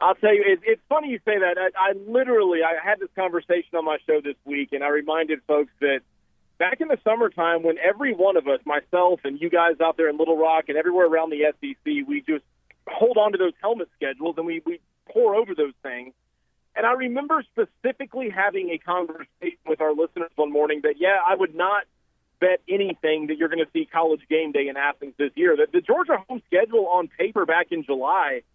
I'll 0.00 0.14
tell 0.14 0.32
you, 0.32 0.44
it, 0.46 0.60
it's 0.62 0.82
funny 0.88 1.08
you 1.08 1.18
say 1.24 1.38
that. 1.38 1.58
I, 1.58 1.90
I 1.90 1.92
literally, 2.06 2.60
I 2.62 2.82
had 2.82 3.00
this 3.00 3.10
conversation 3.16 3.76
on 3.76 3.84
my 3.84 3.98
show 4.06 4.20
this 4.22 4.36
week, 4.44 4.70
and 4.72 4.82
I 4.82 4.88
reminded 4.88 5.40
folks 5.46 5.72
that– 5.80 6.00
back 6.58 6.80
in 6.80 6.88
the 6.88 6.98
summertime 7.04 7.62
when 7.62 7.76
every 7.78 8.14
one 8.14 8.36
of 8.36 8.46
us, 8.46 8.60
myself 8.64 9.20
and 9.24 9.40
you 9.40 9.50
guys 9.50 9.80
out 9.82 9.96
there 9.96 10.08
in 10.08 10.18
Little 10.18 10.36
Rock 10.36 10.64
and 10.68 10.76
everywhere 10.76 11.06
around 11.06 11.30
the 11.30 11.52
SEC, 11.60 11.76
we 11.84 12.22
just 12.26 12.44
hold 12.86 13.16
on 13.16 13.32
to 13.32 13.38
those 13.38 13.52
helmet 13.60 13.88
schedules 13.96 14.34
and 14.36 14.46
we, 14.46 14.62
we 14.64 14.80
pour 15.10 15.34
over 15.34 15.54
those 15.54 15.74
things. 15.82 16.12
And 16.76 16.86
I 16.86 16.92
remember 16.92 17.44
specifically 17.52 18.30
having 18.30 18.70
a 18.70 18.78
conversation 18.78 19.58
with 19.66 19.80
our 19.80 19.92
listeners 19.92 20.30
one 20.36 20.52
morning 20.52 20.80
that, 20.84 20.94
yeah, 20.98 21.18
I 21.26 21.34
would 21.34 21.54
not 21.54 21.84
bet 22.40 22.60
anything 22.68 23.26
that 23.28 23.36
you're 23.36 23.48
going 23.48 23.64
to 23.64 23.70
see 23.72 23.84
college 23.84 24.20
game 24.30 24.52
day 24.52 24.68
in 24.68 24.76
Athens 24.76 25.14
this 25.18 25.32
year. 25.34 25.56
That 25.56 25.72
the 25.72 25.80
Georgia 25.80 26.18
home 26.28 26.40
schedule 26.46 26.86
on 26.86 27.08
paper 27.18 27.46
back 27.46 27.68
in 27.70 27.84
July– 27.84 28.42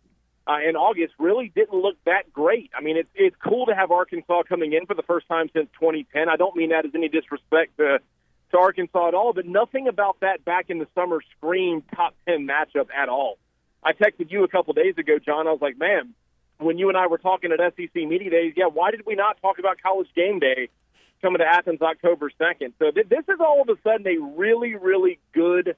uh, 0.48 0.57
in 0.68 0.75
August 0.75 1.14
really 1.19 1.52
didn't 1.56 1.80
look 1.80 1.95
that 2.06 2.33
great. 2.33 2.71
I 2.78 2.81
mean, 2.81 2.97
it's 2.97 3.09
it's 3.16 3.35
cool 3.44 3.68
to 3.68 3.76
have 3.76 3.92
Arkansas 3.92 4.44
coming 4.44 4.73
in 4.73 4.85
for 4.85 4.94
the 4.94 5.04
first 5.04 5.28
time 5.28 5.50
since 5.54 5.69
2010. 5.80 6.30
I 6.30 6.35
don't 6.35 6.56
mean 6.56 6.69
that 6.69 6.85
as 6.85 6.92
any 6.94 7.09
disrespect 7.09 7.78
to 7.78 8.00
to 8.52 8.57
Arkansas 8.57 9.07
at 9.07 9.14
all, 9.14 9.33
but 9.33 9.45
nothing 9.45 9.88
about 9.88 10.19
that 10.19 10.45
back 10.45 10.69
in 10.69 10.80
the 10.80 10.88
summer 10.94 11.19
screamed 11.38 11.83
top 11.95 12.14
10 12.28 12.47
matchup 12.47 12.88
at 12.95 13.09
all. 13.09 13.38
I 13.83 13.94
texted 13.94 14.31
you 14.31 14.44
a 14.44 14.47
couple 14.47 14.73
days 14.73 14.97
ago, 14.97 15.18
John. 15.18 15.47
I 15.47 15.52
was 15.52 15.62
like, 15.62 15.78
man, 15.78 16.14
when 16.59 16.78
you 16.78 16.90
and 16.90 16.97
I 16.97 17.07
were 17.07 17.18
talking 17.18 17.52
at 17.52 17.59
SEC 17.76 17.95
Media 17.95 18.30
Days, 18.30 18.54
yeah, 18.56 18.68
why 18.68 18.92
did 18.92 19.06
we 19.06 19.16
not 19.16 19.42
talk 19.42 19.59
about 19.59 19.81
College 19.81 20.07
Game 20.16 20.40
Day 20.40 20.69
coming 21.21 21.40
to 21.40 21.45
Athens 21.45 21.81
October 21.81 22.31
2nd? 22.40 22.73
So 22.80 22.92
th- 22.92 23.09
this 23.09 23.26
is 23.28 23.40
all 23.40 23.62
of 23.62 23.69
a 23.69 23.81
sudden 23.81 24.07
a 24.07 24.19
really, 24.38 24.76
really 24.76 25.19
good 25.33 25.76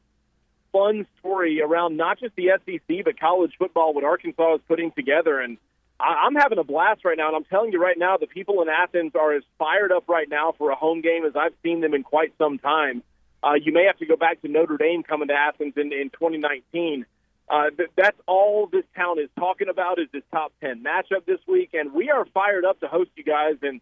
fun 0.76 1.08
story 1.20 1.62
around 1.62 1.96
not 1.96 2.20
just 2.20 2.36
the 2.36 2.50
SEC 2.66 3.06
but 3.06 3.18
college 3.18 3.54
football 3.58 3.94
what 3.94 4.04
Arkansas 4.04 4.56
is 4.56 4.62
putting 4.68 4.92
together, 4.92 5.40
and 5.40 5.58
I'm 6.02 6.36
having 6.36 6.58
a 6.58 6.64
blast 6.66 7.06
right 7.06 7.18
now. 7.18 7.28
And 7.28 7.38
I'm 7.38 7.46
telling 7.46 7.72
you 7.72 7.82
right 7.82 7.98
now, 7.98 8.18
the 8.18 8.28
people 8.28 8.62
in 8.62 8.68
Athens 8.68 9.14
are 9.16 9.34
as 9.34 9.44
fired 9.58 9.94
up 9.94 10.10
right 10.10 10.28
now 10.30 10.54
for 10.58 10.72
a 10.72 10.76
home 10.76 11.00
game 11.00 11.26
as 11.26 11.34
I've 11.36 11.54
seen 11.64 11.80
them 11.80 11.94
in 11.94 12.04
quite 12.04 12.34
some 12.38 12.60
time. 12.60 13.02
Uh, 13.42 13.54
you 13.54 13.72
may 13.72 13.86
have 13.86 13.98
to 14.00 14.06
go 14.06 14.18
back 14.18 14.42
to 14.42 14.50
Notre 14.50 14.78
Dame 14.78 15.04
coming 15.04 15.30
to 15.30 15.34
Athens 15.34 15.74
in, 15.78 15.94
in 15.94 16.10
2019. 16.10 17.06
Uh, 17.48 17.70
th- 17.70 17.90
that's 17.96 18.20
all 18.28 18.68
this 18.68 18.84
town 18.96 19.20
is 19.20 19.30
talking 19.40 19.70
about 19.70 20.00
is 20.00 20.08
this 20.12 20.24
top 20.32 20.52
10 20.62 20.84
matchup 20.84 21.26
this 21.26 21.40
week, 21.48 21.70
and 21.74 21.94
we 21.94 22.10
are 22.10 22.26
fired 22.34 22.66
up 22.66 22.80
to 22.82 22.88
host 22.88 23.12
you 23.16 23.24
guys. 23.24 23.56
And 23.62 23.80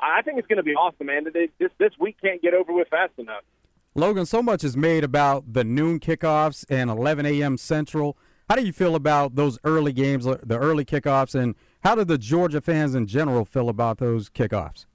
I 0.00 0.22
think 0.22 0.38
it's 0.38 0.48
going 0.48 0.56
to 0.56 0.64
be 0.64 0.74
awesome, 0.74 1.06
man. 1.06 1.26
This 1.32 1.70
this 1.78 1.92
week 2.00 2.16
can't 2.20 2.42
get 2.42 2.54
over 2.54 2.72
with 2.72 2.88
fast 2.88 3.12
enough. 3.18 3.44
Logan, 3.94 4.24
so 4.24 4.42
much 4.42 4.64
is 4.64 4.74
made 4.74 5.04
about 5.04 5.52
the 5.52 5.64
noon 5.64 6.00
kickoffs 6.00 6.64
and 6.70 6.88
11 6.88 7.26
a.m. 7.26 7.58
Central. 7.58 8.16
How 8.48 8.56
do 8.56 8.64
you 8.64 8.72
feel 8.72 8.94
about 8.94 9.34
those 9.34 9.58
early 9.64 9.92
games, 9.92 10.24
the 10.24 10.58
early 10.58 10.86
kickoffs, 10.86 11.34
and 11.34 11.54
how 11.84 11.94
do 11.94 12.02
the 12.02 12.16
Georgia 12.16 12.62
fans 12.62 12.94
in 12.94 13.06
general 13.06 13.44
feel 13.44 13.68
about 13.68 13.98
those 13.98 14.30
kickoffs? 14.30 14.86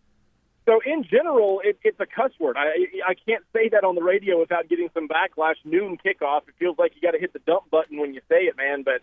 So 0.65 0.79
in 0.83 1.03
general, 1.03 1.61
it, 1.63 1.77
it's 1.83 1.99
a 1.99 2.07
cuss 2.07 2.31
word. 2.39 2.57
I 2.57 2.87
I 3.07 3.13
can't 3.13 3.43
say 3.53 3.69
that 3.69 3.83
on 3.83 3.93
the 3.93 4.01
radio 4.01 4.39
without 4.39 4.67
getting 4.67 4.89
some 4.95 5.07
backlash. 5.07 5.55
Noon 5.63 5.97
kickoff. 6.03 6.47
It 6.47 6.55
feels 6.57 6.77
like 6.79 6.93
you 6.95 7.01
got 7.01 7.11
to 7.11 7.19
hit 7.19 7.33
the 7.33 7.39
dump 7.39 7.69
button 7.69 7.99
when 7.99 8.15
you 8.15 8.21
say 8.27 8.45
it, 8.45 8.57
man. 8.57 8.81
But 8.83 9.01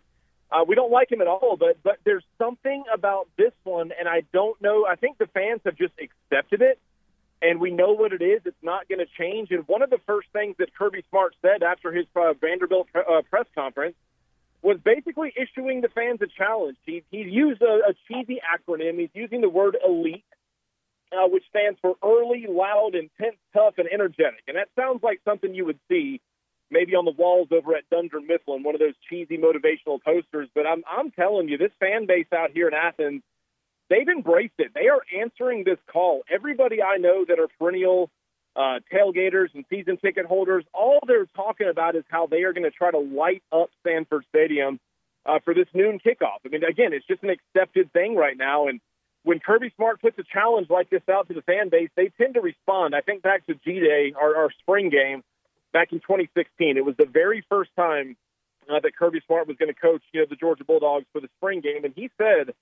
uh, 0.51 0.65
we 0.67 0.75
don't 0.75 0.91
like 0.91 1.11
him 1.11 1.21
at 1.21 1.29
all. 1.29 1.57
But 1.59 1.79
but 1.85 1.99
there's 2.05 2.25
something 2.37 2.83
about 2.93 3.29
this 3.39 3.53
one, 3.63 3.93
and 3.99 4.09
I 4.09 4.25
don't 4.33 4.61
know. 4.61 4.87
I 4.87 4.97
think 4.97 5.19
the 5.19 5.29
fans 5.29 5.61
have 5.65 5.77
just 5.77 5.95
accepted 6.01 6.63
it 6.63 6.81
and 7.43 7.61
we 7.61 7.71
know 7.71 7.93
what 7.93 8.13
it 8.13 8.23
is. 8.23 8.41
It's 8.45 8.57
not 8.63 8.89
going 8.89 9.01
to 9.01 9.07
change. 9.19 9.51
And 9.51 9.67
one 9.69 9.83
of 9.83 9.91
the 9.91 9.99
first 10.07 10.29
things 10.33 10.57
that 10.59 10.75
Kirby 10.75 11.05
Smart 11.11 11.35
said 11.43 11.63
after 11.63 11.93
his 11.93 12.07
uh, 12.17 12.33
Vanderbilt 12.41 12.89
uh, 12.95 13.23
press 13.29 13.47
conference 13.55 13.97
was 14.63 14.79
basically 14.83 15.33
issuing 15.37 15.83
the 15.83 15.89
fans 15.89 16.21
a 16.23 16.27
challenge. 16.27 16.77
He, 16.87 17.03
he 17.11 17.19
used 17.19 17.61
a, 17.61 17.91
a 17.91 17.95
cheesy 18.09 18.41
acronym. 18.41 18.99
He's 18.99 19.11
using 19.13 19.43
the 19.43 19.49
word 19.49 19.77
elite, 19.87 20.25
uh, 21.13 21.29
which 21.29 21.45
stands 21.51 21.79
for 21.83 21.97
early, 22.03 22.47
loud, 22.49 22.95
intense, 22.95 23.37
tough, 23.53 23.75
and 23.77 23.89
energetic. 23.93 24.43
And 24.49 24.57
that 24.57 24.69
sounds 24.75 25.03
like 25.03 25.21
something 25.25 25.55
you 25.55 25.67
would 25.67 25.79
see 25.89 26.21
maybe 26.71 26.95
on 26.95 27.05
the 27.05 27.13
walls 27.13 27.49
over 27.53 27.77
at 27.77 27.89
Dunder 27.91 28.21
Mifflin, 28.21 28.63
one 28.63 28.75
of 28.75 28.81
those 28.81 28.95
cheesy 29.09 29.37
motivational 29.37 30.03
posters. 30.03 30.49
But 30.55 30.67
I'm, 30.67 30.83
I'm 30.91 31.11
telling 31.11 31.49
you, 31.49 31.59
this 31.59 31.71
fan 31.79 32.07
base 32.07 32.27
out 32.35 32.51
here 32.53 32.69
in 32.69 32.75
Athens, 32.75 33.23
they've 33.91 34.09
embraced 34.09 34.55
it. 34.59 34.73
They 34.75 34.89
are 34.89 35.01
answering 35.21 35.65
this 35.65 35.79
call. 35.91 36.23
Everybody 36.33 36.83
I 36.83 36.99
know 36.99 37.25
that 37.27 37.39
are 37.39 37.49
perennial 37.59 38.11
uh, 38.57 38.79
tailgaters 38.93 39.49
and 39.55 39.65
season 39.69 39.97
ticket 39.97 40.27
holders, 40.27 40.65
all 40.73 41.01
they're 41.07 41.27
talking 41.37 41.69
about 41.69 41.97
is 41.97 42.05
how 42.09 42.27
they 42.27 42.43
are 42.43 42.53
going 42.53 42.65
to 42.65 42.71
try 42.71 42.91
to 42.91 42.99
light 42.99 43.43
up 43.53 43.71
Sanford 43.85 44.25
Stadium 44.29 44.79
uh, 45.27 45.39
for 45.45 45.55
this 45.55 45.67
noon 45.75 45.99
kickoff. 45.99 46.39
I 46.45 46.49
mean, 46.49 46.65
again, 46.65 46.93
it's 46.93 47.07
just 47.07 47.23
an 47.23 47.31
accepted 47.31 47.93
thing 47.93 48.15
right 48.15 48.37
now. 48.37 48.69
And 48.69 48.81
when 49.25 49.41
Kirby 49.41 49.73
Smart 49.77 50.01
puts 50.01 50.19
a 50.19 50.23
challenge 50.23 50.69
like 50.71 50.91
this 50.91 51.03
out 51.11 51.29
to 51.29 51.35
the 51.35 51.43
fan 51.43 51.69
base, 51.69 51.91
they 51.97 52.11
tend 52.21 52.35
to 52.35 52.41
respond. 52.41 52.95
I 52.95 53.01
think 53.01 53.23
back 53.23 53.47
to 53.47 53.55
G 53.55 53.81
Day, 53.81 54.13
our, 54.21 54.37
our 54.37 54.51
spring 54.61 54.91
game 54.91 55.23
back 55.73 55.93
in 55.93 56.01
2016. 56.01 56.77
It 56.77 56.85
was 56.85 56.95
the 56.97 57.07
very 57.07 57.45
first 57.49 57.71
time 57.75 58.17
uh, 58.71 58.81
that 58.81 58.97
Kirby 58.97 59.21
Smart 59.27 59.49
was 59.49 59.57
going 59.57 59.73
to 59.73 59.79
coach, 59.79 60.03
you 60.13 60.21
know, 60.21 60.27
the 60.29 60.37
Georgia 60.37 60.65
Bulldogs 60.65 61.07
for 61.13 61.21
the 61.21 61.29
spring 61.39 61.61
game, 61.61 61.85
and 61.85 61.93
he 61.95 62.11
said 62.17 62.55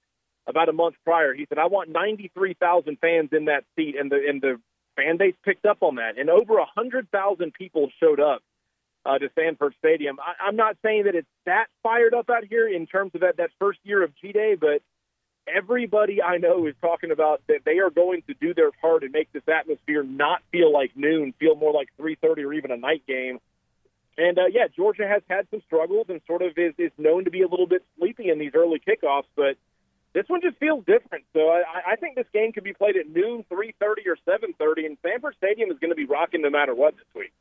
about 0.46 0.68
a 0.68 0.72
month 0.72 0.96
prior, 1.04 1.34
he 1.34 1.46
said, 1.48 1.58
"I 1.58 1.66
want 1.66 1.88
93,000 1.90 2.98
fans 2.98 3.30
in 3.32 3.46
that 3.46 3.64
seat," 3.76 3.96
and 3.98 4.10
the 4.10 4.28
and 4.28 4.40
the 4.40 4.60
fan 4.96 5.16
base 5.16 5.34
picked 5.44 5.66
up 5.66 5.78
on 5.82 5.96
that, 5.96 6.18
and 6.18 6.28
over 6.30 6.58
a 6.58 6.66
hundred 6.66 7.10
thousand 7.10 7.54
people 7.54 7.90
showed 8.00 8.20
up 8.20 8.42
uh, 9.04 9.18
to 9.18 9.30
Sanford 9.34 9.74
Stadium. 9.78 10.18
I, 10.20 10.46
I'm 10.46 10.56
not 10.56 10.76
saying 10.82 11.04
that 11.04 11.14
it's 11.14 11.28
that 11.46 11.66
fired 11.82 12.14
up 12.14 12.30
out 12.30 12.44
here 12.44 12.68
in 12.68 12.86
terms 12.86 13.12
of 13.14 13.22
that 13.22 13.36
that 13.36 13.50
first 13.58 13.78
year 13.84 14.02
of 14.02 14.12
G 14.20 14.32
Day, 14.32 14.54
but 14.54 14.82
everybody 15.46 16.22
I 16.22 16.38
know 16.38 16.66
is 16.66 16.74
talking 16.80 17.10
about 17.10 17.42
that 17.48 17.60
they 17.64 17.78
are 17.78 17.90
going 17.90 18.22
to 18.28 18.34
do 18.34 18.54
their 18.54 18.70
part 18.70 19.02
and 19.02 19.12
make 19.12 19.32
this 19.32 19.42
atmosphere 19.48 20.02
not 20.02 20.42
feel 20.52 20.72
like 20.72 20.92
noon, 20.96 21.34
feel 21.38 21.54
more 21.54 21.72
like 21.72 21.88
3:30 21.98 22.44
or 22.44 22.52
even 22.52 22.70
a 22.70 22.76
night 22.76 23.02
game. 23.06 23.38
And 24.18 24.38
uh, 24.38 24.46
yeah, 24.50 24.68
Georgia 24.74 25.08
has 25.08 25.22
had 25.28 25.46
some 25.50 25.62
struggles 25.66 26.06
and 26.08 26.20
sort 26.26 26.42
of 26.42 26.56
is, 26.56 26.74
is 26.78 26.92
known 26.98 27.24
to 27.24 27.30
be 27.30 27.42
a 27.42 27.48
little 27.48 27.66
bit 27.66 27.82
sleepy 27.98 28.28
in 28.28 28.38
these 28.38 28.52
early 28.54 28.78
kickoffs, 28.78 29.24
but 29.34 29.56
this 30.14 30.24
one 30.28 30.40
just 30.42 30.58
feels 30.58 30.84
different. 30.84 31.24
So 31.32 31.48
I, 31.48 31.92
I 31.92 31.96
think 31.96 32.16
this 32.16 32.26
game 32.32 32.52
could 32.52 32.64
be 32.64 32.72
played 32.72 32.96
at 32.96 33.08
noon, 33.08 33.44
3:30 33.50 34.06
or 34.06 34.16
7:30, 34.26 34.86
and 34.86 34.98
Sanford 35.02 35.34
Stadium 35.38 35.70
is 35.70 35.78
going 35.78 35.90
to 35.90 35.96
be 35.96 36.04
rocking 36.04 36.42
no 36.42 36.50
matter 36.50 36.74
what 36.74 36.96
this 36.96 37.06
week. 37.14 37.32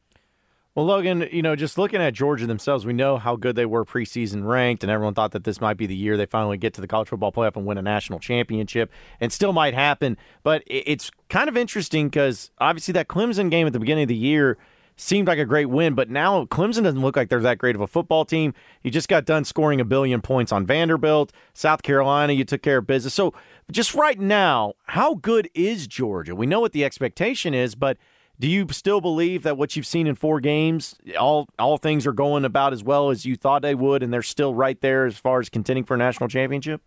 Well, 0.73 0.85
Logan, 0.85 1.27
you 1.33 1.41
know, 1.41 1.57
just 1.57 1.77
looking 1.77 2.01
at 2.01 2.13
Georgia 2.13 2.47
themselves, 2.47 2.85
we 2.85 2.93
know 2.93 3.17
how 3.17 3.35
good 3.35 3.57
they 3.57 3.65
were 3.65 3.83
preseason 3.83 4.47
ranked, 4.47 4.85
and 4.85 4.91
everyone 4.91 5.13
thought 5.13 5.31
that 5.31 5.43
this 5.43 5.59
might 5.59 5.75
be 5.75 5.85
the 5.85 5.95
year 5.95 6.15
they 6.15 6.25
finally 6.25 6.57
get 6.57 6.73
to 6.75 6.81
the 6.81 6.87
college 6.87 7.09
football 7.09 7.33
playoff 7.33 7.57
and 7.57 7.65
win 7.65 7.77
a 7.77 7.81
national 7.81 8.19
championship, 8.19 8.89
and 9.19 9.33
still 9.33 9.51
might 9.51 9.73
happen. 9.73 10.15
But 10.43 10.63
it's 10.65 11.11
kind 11.27 11.49
of 11.49 11.57
interesting 11.57 12.07
because 12.07 12.51
obviously 12.57 12.93
that 12.93 13.09
Clemson 13.09 13.51
game 13.51 13.67
at 13.67 13.73
the 13.73 13.79
beginning 13.79 14.03
of 14.03 14.07
the 14.07 14.15
year 14.15 14.57
seemed 15.01 15.27
like 15.27 15.39
a 15.39 15.45
great 15.45 15.65
win, 15.65 15.93
but 15.93 16.09
now 16.09 16.45
Clemson 16.45 16.83
doesn't 16.83 17.01
look 17.01 17.15
like 17.15 17.29
they're 17.29 17.39
that 17.41 17.57
great 17.57 17.75
of 17.75 17.81
a 17.81 17.87
football 17.87 18.25
team. 18.25 18.53
You 18.83 18.91
just 18.91 19.07
got 19.07 19.25
done 19.25 19.45
scoring 19.45 19.81
a 19.81 19.85
billion 19.85 20.21
points 20.21 20.51
on 20.51 20.65
Vanderbilt, 20.65 21.31
South 21.53 21.81
Carolina, 21.83 22.33
you 22.33 22.45
took 22.45 22.61
care 22.61 22.77
of 22.77 22.87
business. 22.87 23.13
So 23.13 23.33
just 23.71 23.93
right 23.93 24.19
now, 24.19 24.73
how 24.85 25.15
good 25.15 25.49
is 25.53 25.87
Georgia? 25.87 26.35
We 26.35 26.45
know 26.45 26.59
what 26.59 26.73
the 26.73 26.85
expectation 26.85 27.53
is, 27.53 27.75
but– 27.75 27.97
do 28.41 28.47
you 28.47 28.65
still 28.71 29.01
believe 29.01 29.43
that 29.43 29.55
what 29.55 29.75
you've 29.75 29.85
seen 29.85 30.07
in 30.07 30.15
four 30.15 30.39
games, 30.39 30.95
all 31.19 31.47
all 31.59 31.77
things 31.77 32.07
are 32.07 32.11
going 32.11 32.43
about 32.43 32.73
as 32.73 32.83
well 32.83 33.11
as 33.11 33.23
you 33.23 33.35
thought 33.35 33.61
they 33.61 33.75
would, 33.75 34.01
and 34.01 34.11
they're 34.11 34.23
still 34.23 34.55
right 34.55 34.81
there 34.81 35.05
as 35.05 35.15
far 35.15 35.39
as 35.39 35.47
contending 35.47 35.83
for 35.83 35.93
a 35.93 35.97
national 35.97 36.27
championship? 36.27 36.81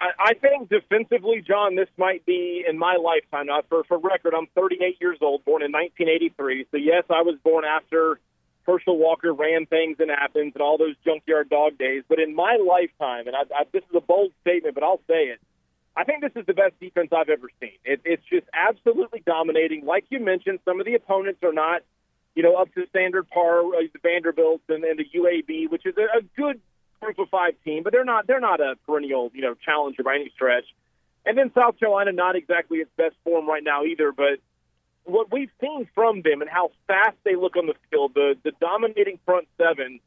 I, 0.00 0.34
think 0.34 0.70
defensively, 0.70 1.44
John, 1.46 1.74
this 1.74 1.88
might 1.98 2.24
be 2.24 2.64
in 2.66 2.78
my 2.78 2.96
lifetime. 2.96 3.46
Now, 3.46 3.60
for 3.68 3.84
for 3.84 3.98
record, 3.98 4.34
I'm 4.34 4.46
38 4.54 4.96
years 5.00 5.18
old, 5.20 5.44
born 5.44 5.62
in 5.62 5.72
1983. 5.72 6.66
So 6.70 6.76
yes, 6.78 7.04
I 7.10 7.22
was 7.22 7.36
born 7.44 7.64
after 7.64 8.18
Herschel 8.66 8.96
Walker 8.96 9.34
ran 9.34 9.66
things 9.66 9.98
in 10.00 10.08
Athens 10.08 10.52
and 10.54 10.62
all 10.62 10.78
those 10.78 10.94
junkyard 11.04 11.50
dog 11.50 11.76
days. 11.76 12.02
But 12.08 12.18
in 12.18 12.34
my 12.34 12.56
lifetime, 12.56 13.26
and 13.26 13.36
I, 13.36 13.42
I, 13.54 13.64
this 13.72 13.82
is 13.82 13.94
a 13.94 14.00
bold 14.00 14.32
statement, 14.40 14.74
but 14.74 14.84
I'll 14.84 15.02
say 15.06 15.24
it 15.24 15.40
I 15.96 16.04
think 16.04 16.22
this 16.22 16.32
is 16.36 16.46
the 16.46 16.54
best 16.54 16.78
defense 16.80 17.10
I've 17.12 17.28
ever 17.28 17.50
seen. 17.60 17.76
It, 17.84 18.00
it's 18.04 18.22
just 18.24 18.46
absolutely 18.54 19.22
dominating. 19.26 19.84
Like 19.84 20.04
you 20.08 20.20
mentioned, 20.20 20.60
some 20.64 20.80
of 20.80 20.86
the 20.86 20.94
opponents 20.94 21.40
are 21.42 21.52
not, 21.52 21.82
you 22.34 22.42
know, 22.42 22.54
up 22.54 22.72
to 22.74 22.86
standard 22.88 23.28
par. 23.28 23.60
Uh, 23.60 23.82
the 23.92 23.98
Vanderbilts 24.02 24.64
and, 24.68 24.84
and 24.84 24.98
the 24.98 25.06
UAB, 25.18 25.70
which 25.70 25.84
is 25.84 25.94
a, 25.96 26.18
a 26.18 26.22
good 26.36 26.60
group 27.00 27.18
of 27.18 27.28
five 27.28 27.54
team, 27.64 27.82
but 27.82 27.92
they're 27.92 28.04
not 28.04 28.26
they're 28.26 28.40
not 28.40 28.60
a 28.60 28.76
perennial, 28.86 29.30
you 29.34 29.42
know, 29.42 29.54
challenger 29.54 30.02
by 30.02 30.14
any 30.16 30.30
stretch. 30.34 30.64
And 31.26 31.36
then 31.36 31.50
South 31.54 31.78
Carolina, 31.78 32.12
not 32.12 32.36
exactly 32.36 32.78
its 32.78 32.90
best 32.96 33.14
form 33.24 33.48
right 33.48 33.62
now 33.62 33.84
either. 33.84 34.12
But 34.12 34.40
what 35.04 35.30
we've 35.32 35.50
seen 35.60 35.88
from 35.94 36.22
them 36.22 36.40
and 36.40 36.50
how 36.50 36.70
fast 36.86 37.16
they 37.24 37.36
look 37.36 37.56
on 37.56 37.66
the 37.66 37.74
field, 37.90 38.12
the 38.14 38.36
the 38.42 38.52
dominating 38.60 39.18
front 39.24 39.48
seven 39.58 40.00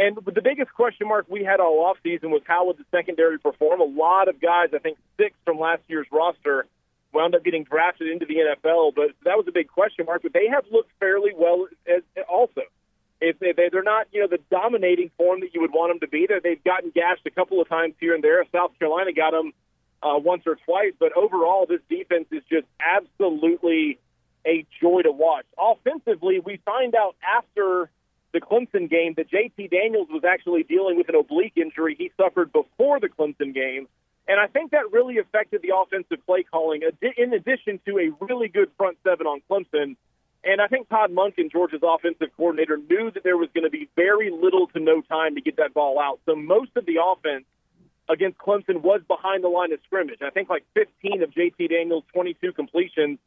and 0.00 0.16
the 0.16 0.40
biggest 0.40 0.72
question 0.72 1.08
mark 1.08 1.26
we 1.28 1.44
had 1.44 1.60
all 1.60 1.84
off 1.84 1.98
season 2.02 2.30
was 2.30 2.40
how 2.46 2.66
would 2.66 2.78
the 2.78 2.86
secondary 2.90 3.38
perform? 3.38 3.80
A 3.80 3.84
lot 3.84 4.28
of 4.28 4.40
guys, 4.40 4.68
I 4.74 4.78
think 4.78 4.96
six 5.18 5.36
from 5.44 5.58
last 5.58 5.82
year's 5.88 6.06
roster, 6.10 6.66
wound 7.12 7.34
up 7.34 7.44
getting 7.44 7.64
drafted 7.64 8.08
into 8.08 8.24
the 8.24 8.36
NFL, 8.36 8.94
but 8.94 9.10
that 9.24 9.36
was 9.36 9.46
a 9.46 9.52
big 9.52 9.68
question 9.68 10.06
mark. 10.06 10.22
But 10.22 10.32
they 10.32 10.48
have 10.48 10.64
looked 10.70 10.90
fairly 11.00 11.32
well 11.36 11.66
as, 11.86 12.02
also. 12.28 12.62
If 13.20 13.38
they, 13.38 13.52
they're 13.70 13.82
not, 13.82 14.06
you 14.12 14.22
know, 14.22 14.28
the 14.28 14.40
dominating 14.50 15.10
form 15.16 15.40
that 15.40 15.54
you 15.54 15.60
would 15.60 15.72
want 15.72 15.90
them 15.92 16.00
to 16.00 16.08
be, 16.08 16.26
they've 16.26 16.64
gotten 16.64 16.90
gashed 16.90 17.26
a 17.26 17.30
couple 17.30 17.60
of 17.60 17.68
times 17.68 17.94
here 18.00 18.14
and 18.14 18.24
there. 18.24 18.44
South 18.50 18.72
Carolina 18.78 19.12
got 19.12 19.32
them 19.32 19.52
uh, 20.02 20.18
once 20.18 20.44
or 20.46 20.56
twice, 20.64 20.92
but 20.98 21.12
overall, 21.16 21.66
this 21.68 21.80
defense 21.88 22.26
is 22.30 22.42
just 22.50 22.66
absolutely 22.80 23.98
a 24.46 24.66
joy 24.80 25.02
to 25.02 25.12
watch. 25.12 25.44
Offensively, 25.58 26.40
we 26.40 26.60
find 26.64 26.94
out 26.94 27.14
after 27.36 27.90
the 28.32 28.40
Clemson 28.40 28.88
game 28.88 29.14
that 29.16 29.30
JT 29.30 29.70
Daniels 29.70 30.08
was 30.10 30.24
actually 30.24 30.62
dealing 30.62 30.96
with 30.96 31.08
an 31.08 31.16
oblique 31.16 31.54
injury 31.56 31.94
he 31.98 32.10
suffered 32.16 32.52
before 32.52 33.00
the 33.00 33.08
Clemson 33.08 33.52
game. 33.52 33.88
And 34.28 34.38
I 34.38 34.46
think 34.46 34.70
that 34.70 34.92
really 34.92 35.18
affected 35.18 35.62
the 35.62 35.74
offensive 35.76 36.24
play 36.24 36.44
calling, 36.44 36.82
in 37.16 37.32
addition 37.32 37.80
to 37.86 37.98
a 37.98 38.24
really 38.24 38.48
good 38.48 38.70
front 38.76 38.98
seven 39.02 39.26
on 39.26 39.42
Clemson. 39.50 39.96
And 40.42 40.60
I 40.60 40.68
think 40.68 40.88
Todd 40.88 41.10
Monken, 41.10 41.52
Georgia's 41.52 41.82
offensive 41.82 42.28
coordinator, 42.36 42.78
knew 42.78 43.10
that 43.10 43.24
there 43.24 43.36
was 43.36 43.48
going 43.54 43.64
to 43.64 43.70
be 43.70 43.88
very 43.94 44.30
little 44.30 44.66
to 44.68 44.80
no 44.80 45.02
time 45.02 45.34
to 45.34 45.40
get 45.40 45.56
that 45.56 45.74
ball 45.74 46.00
out. 46.00 46.20
So 46.24 46.34
most 46.34 46.70
of 46.76 46.86
the 46.86 46.96
offense 47.04 47.44
against 48.08 48.38
Clemson 48.38 48.80
was 48.80 49.02
behind 49.06 49.44
the 49.44 49.48
line 49.48 49.72
of 49.72 49.80
scrimmage. 49.84 50.22
I 50.22 50.30
think 50.30 50.48
like 50.48 50.64
15 50.74 51.22
of 51.22 51.30
JT 51.30 51.68
Daniels' 51.68 52.04
22 52.12 52.52
completions 52.52 53.18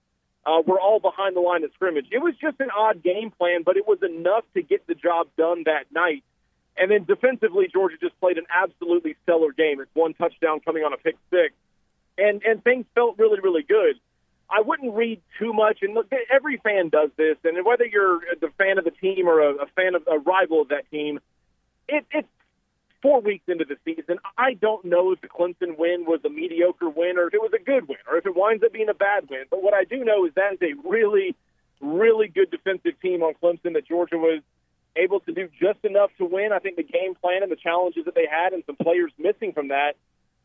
uh, 0.46 0.62
were 0.66 0.80
all 0.80 1.00
behind 1.00 1.36
the 1.36 1.40
line 1.40 1.64
of 1.64 1.72
scrimmage. 1.74 2.08
It 2.12 2.20
was 2.20 2.34
just 2.42 2.60
an 2.60 2.70
odd 2.76 3.02
game 3.04 3.32
plan, 3.32 3.64
but 3.64 3.78
it 3.78 3.88
was 3.88 4.00
enough 4.04 4.44
to 4.56 4.62
get 4.62 4.86
the 4.88 4.96
job 4.96 5.28
done 5.38 5.64
that 5.66 5.86
night. 5.92 6.24
And 6.76 6.90
then 6.90 7.06
defensively, 7.06 7.68
Georgia 7.72 7.98
just 8.02 8.20
played 8.20 8.38
an 8.38 8.46
absolutely 8.52 9.16
stellar 9.24 9.54
game. 9.54 9.80
It's 9.80 9.94
one 9.94 10.14
touchdown 10.16 10.60
coming 10.60 10.84
on 10.84 10.92
a 10.92 10.98
pick 10.98 11.16
six, 11.30 11.54
and 12.18 12.42
and 12.44 12.64
things 12.64 12.86
felt 12.96 13.18
really 13.20 13.40
really 13.40 13.62
good. 13.62 14.00
I 14.50 14.62
wouldn't 14.62 14.94
read 14.94 15.22
too 15.40 15.54
much, 15.54 15.80
and 15.82 15.94
look, 15.94 16.12
every 16.32 16.58
fan 16.58 16.90
does 16.90 17.10
this, 17.18 17.38
and 17.44 17.66
whether 17.66 17.86
you're 17.86 18.20
the 18.40 18.50
fan 18.58 18.78
of 18.78 18.84
the 18.84 18.92
team 18.92 19.28
or 19.28 19.40
a, 19.40 19.56
a 19.56 19.66
fan 19.76 19.96
of 19.96 20.04
a 20.12 20.20
rival 20.20 20.62
of 20.62 20.70
that 20.70 20.90
team, 20.92 21.20
it, 21.88 22.06
it's 22.12 22.28
four 23.02 23.20
weeks 23.20 23.44
into 23.48 23.66
the 23.66 23.78
season. 23.84 24.18
I 24.38 24.54
don't 24.54 24.86
know 24.86 25.12
if 25.12 25.22
the 25.22 25.28
Clemson 25.28 25.78
win 25.78 26.06
was 26.06 26.22
a 26.26 26.30
mediocre 26.30 26.90
win 26.90 27.18
or 27.18 27.28
if 27.28 27.34
it 27.34 27.42
was 27.42 27.52
a 27.54 27.62
good 27.62 27.88
win 27.88 27.98
or 28.10 28.18
if 28.18 28.26
it 28.26 28.36
winds 28.36 28.64
up 28.64 28.72
being 28.72 28.90
a 28.90 28.94
bad 28.94 29.30
win. 29.30 29.44
But 29.52 29.62
what 29.62 29.74
I 29.74 29.84
do 29.84 30.06
know 30.06 30.26
is 30.26 30.34
that 30.36 30.54
is 30.54 30.60
a 30.62 30.88
really, 30.88 31.36
really 31.82 32.30
good 32.30 32.50
defensive 32.50 33.00
team 33.02 33.22
on 33.22 33.34
Clemson 33.44 33.74
that 33.74 33.88
Georgia 33.88 34.18
was 34.18 34.42
able 34.96 35.20
to 35.22 35.34
do 35.34 35.50
just 35.60 35.84
enough 35.84 36.12
to 36.18 36.26
win. 36.26 36.54
I 36.54 36.60
think 36.60 36.78
the 36.78 36.84
game 36.84 37.16
plan 37.16 37.44
and 37.44 37.52
the 37.52 37.58
challenges 37.58 38.06
that 38.06 38.16
they 38.16 38.28
had 38.30 38.54
and 38.54 38.64
some 38.66 38.78
players 38.78 39.12
missing 39.18 39.52
from 39.52 39.68
that 39.68 39.96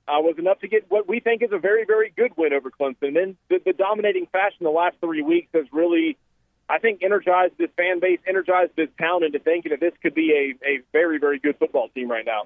uh, 0.09 0.21
was 0.21 0.37
enough 0.39 0.61
to 0.61 0.69
get 0.69 0.87
what 0.89 1.09
we 1.09 1.21
think 1.21 1.43
is 1.43 1.51
a 1.53 1.59
very, 1.59 1.85
very 1.85 2.13
good 2.17 2.33
win 2.37 2.53
over 2.53 2.71
Clemson. 2.71 3.09
And 3.09 3.17
then 3.17 3.37
the, 3.51 3.61
the 3.65 3.73
dominating 3.73 4.27
fashion 4.33 4.59
the 4.61 4.71
last 4.71 4.97
three 5.01 5.23
weeks 5.23 5.49
has 5.55 5.67
really– 5.73 6.17
I 6.71 6.79
think 6.79 7.03
energized 7.03 7.55
this 7.59 7.71
fan 7.77 7.99
base, 8.01 8.21
energized 8.27 8.73
this 8.77 8.89
town 9.01 9.25
into 9.25 9.39
thinking 9.39 9.71
that 9.71 9.81
this 9.81 9.95
could 10.03 10.15
be 10.15 10.33
a, 10.33 10.67
a 10.67 10.81
very, 10.93 11.19
very 11.19 11.39
good 11.39 11.57
football 11.59 11.89
team 11.95 12.11
right 12.11 12.27
now. 12.27 12.43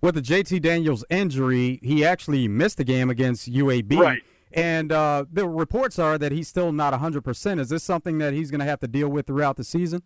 With 0.00 0.14
the 0.14 0.22
JT 0.22 0.62
Daniels 0.62 1.04
injury, 1.10 1.80
he 1.82 2.04
actually 2.04 2.46
missed 2.46 2.76
the 2.76 2.84
game 2.84 3.10
against 3.10 3.50
UAB. 3.50 3.98
Right. 3.98 4.22
And 4.52 4.92
uh, 4.92 5.24
the 5.30 5.48
reports 5.48 5.98
are 5.98 6.16
that 6.18 6.30
he's 6.30 6.46
still 6.46 6.70
not 6.70 6.94
100%. 6.94 7.60
Is 7.60 7.68
this 7.68 7.82
something 7.82 8.18
that 8.18 8.32
he's 8.32 8.50
going 8.50 8.60
to 8.60 8.64
have 8.64 8.78
to 8.80 8.88
deal 8.88 9.08
with 9.08 9.26
throughout 9.26 9.56
the 9.56 9.64
season? 9.64 10.02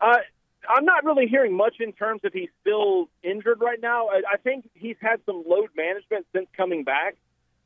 Uh, 0.00 0.18
I'm 0.68 0.84
not 0.84 1.04
really 1.04 1.26
hearing 1.26 1.56
much 1.56 1.76
in 1.80 1.92
terms 1.92 2.22
of 2.24 2.32
he's 2.32 2.48
still 2.60 3.08
injured 3.22 3.60
right 3.60 3.80
now. 3.80 4.08
I, 4.08 4.22
I 4.34 4.36
think 4.38 4.68
he's 4.74 4.96
had 5.00 5.20
some 5.26 5.44
load 5.46 5.70
management 5.76 6.26
since 6.34 6.46
coming 6.56 6.84
back. 6.84 7.16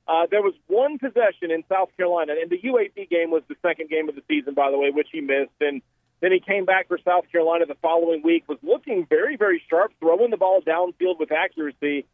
Uh, 0.09 0.27
there 0.31 0.43
was 0.43 0.55
one 0.67 0.99
possession 0.99 1.51
in 1.51 1.63
South 1.69 1.91
Carolina, 1.97 2.35
and 2.41 2.51
the 2.51 2.59
UAB 2.59 3.09
game 3.09 3.31
was 3.31 3.43
the 3.49 3.55
second 3.63 3.91
game 3.91 4.09
of 4.09 4.15
the 4.15 4.23
season, 4.29 4.55
by 4.55 4.71
the 4.71 4.79
way, 4.79 4.91
which 4.91 5.09
he 5.13 5.21
missed. 5.21 5.53
And 5.61 5.83
Then 6.21 6.33
he 6.33 6.41
came 6.41 6.65
back 6.65 6.89
for 6.89 6.99
South 7.05 7.31
Carolina 7.31 7.67
the 7.67 7.77
following 7.77 8.23
week, 8.23 8.45
was 8.49 8.59
looking 8.63 9.07
very, 9.09 9.37
very 9.37 9.63
sharp, 9.71 9.93
throwing 10.01 10.31
the 10.31 10.37
ball 10.37 10.61
downfield 10.63 11.19
with 11.19 11.31
accuracy. 11.33 12.07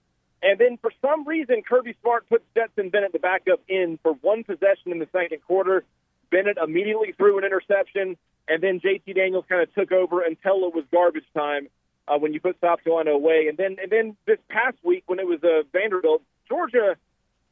And 0.43 0.59
then 0.59 0.77
for 0.77 0.93
some 1.01 1.27
reason, 1.27 1.63
Kirby 1.63 1.97
Smart 2.03 2.29
put 2.29 2.43
Stetson 2.51 2.91
Bennett 2.91 3.13
the 3.13 3.19
backup 3.19 3.61
in 3.69 3.99
for 4.03 4.13
one 4.21 4.45
possession 4.45 4.93
in 4.93 4.99
the 4.99 5.09
second 5.11 5.43
quarter. 5.47 5.83
Bennett 6.31 6.59
immediately 6.59 7.13
threw 7.17 7.39
an 7.39 7.45
interception, 7.45 8.17
and 8.49 8.63
then 8.63 8.81
JT 8.81 9.15
Daniels 9.15 9.45
kind 9.49 9.63
of 9.63 9.75
took 9.75 9.93
over 9.93 10.23
until 10.23 10.67
it 10.67 10.75
was 10.75 10.85
garbage 10.93 11.27
time 11.35 11.69
uh, 12.09 12.19
when 12.19 12.33
you 12.33 12.41
put 12.41 12.57
South 12.61 12.83
Carolina 12.85 13.11
away. 13.11 13.47
And 13.49 13.59
then 13.59 13.77
and 13.83 13.91
then 13.91 14.17
this 14.27 14.39
past 14.49 14.77
week 14.83 15.05
when 15.07 15.19
it 15.19 15.27
was 15.27 15.41
uh, 15.43 15.63
Vanderbilt, 15.73 16.23
Georgia 16.49 16.97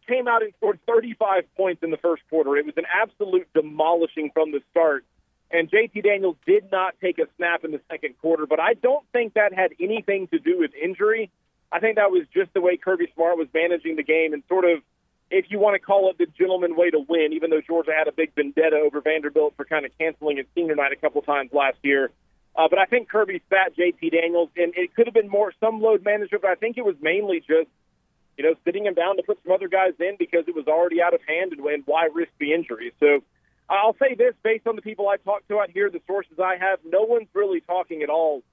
came 0.07 0.29
out 0.29 0.43
and 0.43 0.53
scored 0.59 0.79
35 0.87 1.45
points 1.57 1.83
in 1.83 1.91
the 1.91 1.97
first 1.97 2.23
quarter. 2.29 2.57
It 2.57 2.67
was 2.67 2.75
an 2.77 2.85
absolute 2.93 3.49
demolishing 3.55 4.31
from 4.33 4.53
the 4.53 4.61
start. 4.71 5.05
And 5.51 5.71
JT 5.71 6.03
Daniels 6.03 6.37
did 6.47 6.71
not 6.73 6.95
take 7.01 7.19
a 7.19 7.27
snap 7.37 7.65
in 7.65 7.71
the 7.71 7.81
second 7.91 8.19
quarter, 8.21 8.47
but 8.47 8.61
I 8.61 8.75
don't 8.75 9.05
think 9.13 9.35
that 9.35 9.53
had 9.53 9.73
anything 9.81 10.27
to 10.29 10.39
do 10.39 10.59
with 10.59 10.73
injury. 10.75 11.31
I 11.71 11.81
think 11.81 11.97
that 11.97 12.11
was 12.11 12.27
just 12.33 12.53
the 12.55 12.61
way 12.61 12.77
Kirby 12.77 13.09
Smart 13.15 13.37
was 13.37 13.49
managing 13.55 13.97
the 13.97 14.03
game 14.03 14.33
and 14.33 14.43
sort 14.49 14.65
of, 14.65 14.83
if 15.35 15.47
you 15.51 15.59
want 15.59 15.75
to 15.75 15.81
call 15.81 16.11
it 16.11 16.19
the 16.19 16.27
gentleman 16.39 16.77
way 16.77 16.91
to 16.91 17.01
win, 17.09 17.33
even 17.33 17.51
though 17.51 17.61
Georgia 17.61 17.91
had 17.97 18.07
a 18.07 18.13
big 18.13 18.33
vendetta 18.35 18.77
over 18.77 19.01
Vanderbilt 19.01 19.55
for 19.57 19.65
kind 19.65 19.85
of 19.85 19.91
canceling 19.99 20.39
its 20.39 20.49
senior 20.55 20.77
night 20.77 20.93
a 20.93 20.97
couple 20.97 21.21
times 21.23 21.51
last 21.53 21.79
year. 21.83 22.11
Uh, 22.57 22.69
but 22.71 22.79
I 22.79 22.85
think 22.85 23.09
Kirby 23.09 23.43
sat 23.51 23.77
JT 23.77 24.13
Daniels, 24.13 24.51
and 24.57 24.73
it 24.77 24.95
could 24.95 25.07
have 25.09 25.15
been 25.15 25.29
more 25.29 25.53
some 25.59 25.81
load 25.81 26.05
management, 26.05 26.43
but 26.43 26.51
I 26.53 26.55
think 26.55 26.79
it 26.79 26.85
was 26.85 26.95
mainly 27.01 27.41
just, 27.41 27.69
you 28.39 28.45
know, 28.45 28.55
sitting 28.65 28.87
him 28.87 28.95
down 28.95 29.17
to 29.17 29.25
put 29.25 29.39
some 29.43 29.53
other 29.53 29.67
guys 29.67 29.95
in 29.99 30.15
because 30.19 30.45
it 30.47 30.55
was 30.55 30.69
already 30.69 31.03
out 31.03 31.15
of 31.15 31.21
hand, 31.27 31.53
and, 31.53 31.67
and 31.67 31.83
why 31.85 32.09
risk 32.15 32.31
the 32.39 32.55
injury? 32.55 32.93
So 33.01 33.25
I'll 33.69 33.97
say 33.99 34.15
this 34.15 34.35
based 34.45 34.69
on 34.69 34.77
the 34.77 34.83
people 34.83 35.09
I 35.09 35.17
talked 35.17 35.49
to 35.49 35.59
out 35.59 35.71
here, 35.71 35.91
the 35.91 36.01
sources 36.07 36.39
I 36.39 36.57
have, 36.61 36.79
no 36.85 37.03
one's 37.03 37.29
really 37.35 37.61
talking 37.61 38.03
at 38.03 38.09
all 38.09 38.45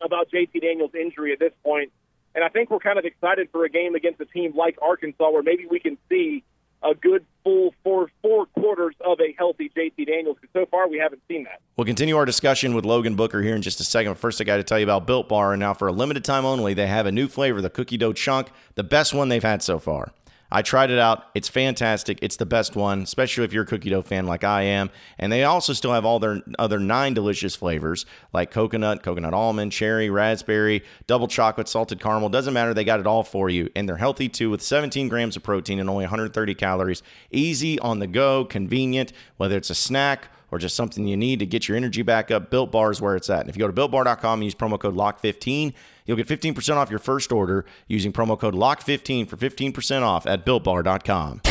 about 0.00 0.30
JT 0.30 0.60
Daniels' 0.60 0.94
injury 0.94 1.32
at 1.32 1.40
this 1.40 1.52
point. 1.64 1.90
And 2.34 2.44
I 2.44 2.48
think 2.48 2.70
we're 2.70 2.78
kind 2.78 2.98
of 2.98 3.04
excited 3.04 3.48
for 3.50 3.64
a 3.64 3.68
game 3.70 3.94
against 3.94 4.20
a 4.20 4.26
team 4.26 4.54
like 4.56 4.78
Arkansas 4.80 5.30
where 5.30 5.42
maybe 5.42 5.66
we 5.66 5.80
can 5.80 5.98
see 6.08 6.44
a 6.82 6.94
good 6.94 7.24
full 7.42 7.74
four 7.82 8.08
four 8.22 8.46
quarters 8.46 8.94
of 9.00 9.18
a 9.20 9.32
healthy 9.36 9.70
JT 9.76 10.06
Daniels. 10.06 10.36
Because 10.40 10.52
so 10.52 10.66
far 10.66 10.88
we 10.88 10.98
haven't 10.98 11.22
seen 11.28 11.44
that. 11.44 11.60
We'll 11.76 11.86
continue 11.86 12.16
our 12.16 12.24
discussion 12.24 12.74
with 12.74 12.84
Logan 12.84 13.16
Booker 13.16 13.42
here 13.42 13.56
in 13.56 13.62
just 13.62 13.80
a 13.80 13.84
second. 13.84 14.12
But 14.12 14.18
First, 14.18 14.40
I 14.40 14.44
got 14.44 14.58
to 14.58 14.62
tell 14.62 14.78
you 14.78 14.84
about 14.84 15.06
Built 15.06 15.28
Bar, 15.28 15.52
and 15.52 15.60
now 15.60 15.74
for 15.74 15.88
a 15.88 15.92
limited 15.92 16.24
time 16.24 16.44
only, 16.44 16.74
they 16.74 16.86
have 16.86 17.06
a 17.06 17.12
new 17.12 17.28
flavor, 17.28 17.60
the 17.60 17.70
cookie 17.70 17.96
dough 17.96 18.12
chunk, 18.12 18.50
the 18.74 18.84
best 18.84 19.12
one 19.12 19.28
they've 19.28 19.42
had 19.42 19.62
so 19.62 19.78
far. 19.78 20.12
I 20.50 20.62
tried 20.62 20.90
it 20.90 20.98
out. 20.98 21.24
It's 21.34 21.48
fantastic. 21.48 22.18
It's 22.22 22.36
the 22.36 22.46
best 22.46 22.74
one, 22.74 23.02
especially 23.02 23.44
if 23.44 23.52
you're 23.52 23.64
a 23.64 23.66
cookie 23.66 23.90
dough 23.90 24.02
fan 24.02 24.26
like 24.26 24.44
I 24.44 24.62
am. 24.62 24.90
And 25.18 25.30
they 25.30 25.44
also 25.44 25.72
still 25.72 25.92
have 25.92 26.04
all 26.04 26.18
their 26.18 26.42
other 26.58 26.78
nine 26.78 27.14
delicious 27.14 27.54
flavors 27.54 28.06
like 28.32 28.50
coconut, 28.50 29.02
coconut 29.02 29.34
almond, 29.34 29.72
cherry, 29.72 30.08
raspberry, 30.08 30.82
double 31.06 31.28
chocolate, 31.28 31.68
salted 31.68 32.00
caramel. 32.00 32.30
Doesn't 32.30 32.54
matter. 32.54 32.72
They 32.72 32.84
got 32.84 33.00
it 33.00 33.06
all 33.06 33.22
for 33.22 33.50
you. 33.50 33.68
And 33.76 33.88
they're 33.88 33.96
healthy 33.96 34.28
too 34.28 34.50
with 34.50 34.62
17 34.62 35.08
grams 35.08 35.36
of 35.36 35.42
protein 35.42 35.78
and 35.78 35.90
only 35.90 36.04
130 36.04 36.54
calories. 36.54 37.02
Easy 37.30 37.78
on 37.80 37.98
the 37.98 38.06
go, 38.06 38.44
convenient, 38.44 39.12
whether 39.36 39.56
it's 39.56 39.70
a 39.70 39.74
snack 39.74 40.28
or 40.50 40.58
just 40.58 40.74
something 40.74 41.06
you 41.06 41.16
need 41.16 41.38
to 41.40 41.46
get 41.46 41.68
your 41.68 41.76
energy 41.76 42.02
back 42.02 42.30
up, 42.30 42.50
Built 42.50 42.72
Bar 42.72 42.90
is 42.90 43.00
where 43.00 43.16
it's 43.16 43.28
at. 43.28 43.40
And 43.40 43.50
if 43.50 43.56
you 43.56 43.60
go 43.60 43.70
to 43.70 43.72
builtbar.com 43.72 44.38
and 44.38 44.44
use 44.44 44.54
promo 44.54 44.78
code 44.78 44.96
LOCK15, 44.96 45.74
you'll 46.08 46.16
get 46.16 46.26
15% 46.26 46.76
off 46.76 46.90
your 46.90 46.98
first 46.98 47.30
order 47.30 47.64
using 47.86 48.12
promo 48.12 48.36
code 48.36 48.54
LOCK15 48.54 49.28
for 49.28 49.36
15% 49.36 50.02
off 50.02 50.26
at 50.26 50.44
builtbar.com. 50.44 51.42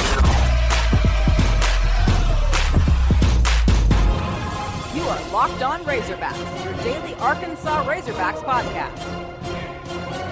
You 4.94 5.04
are 5.04 5.32
Locked 5.32 5.62
On 5.62 5.82
Razorbacks, 5.84 6.66
your 6.66 6.74
daily 6.84 7.14
Arkansas 7.16 7.86
Razorbacks 7.86 8.44
podcast. 8.44 8.98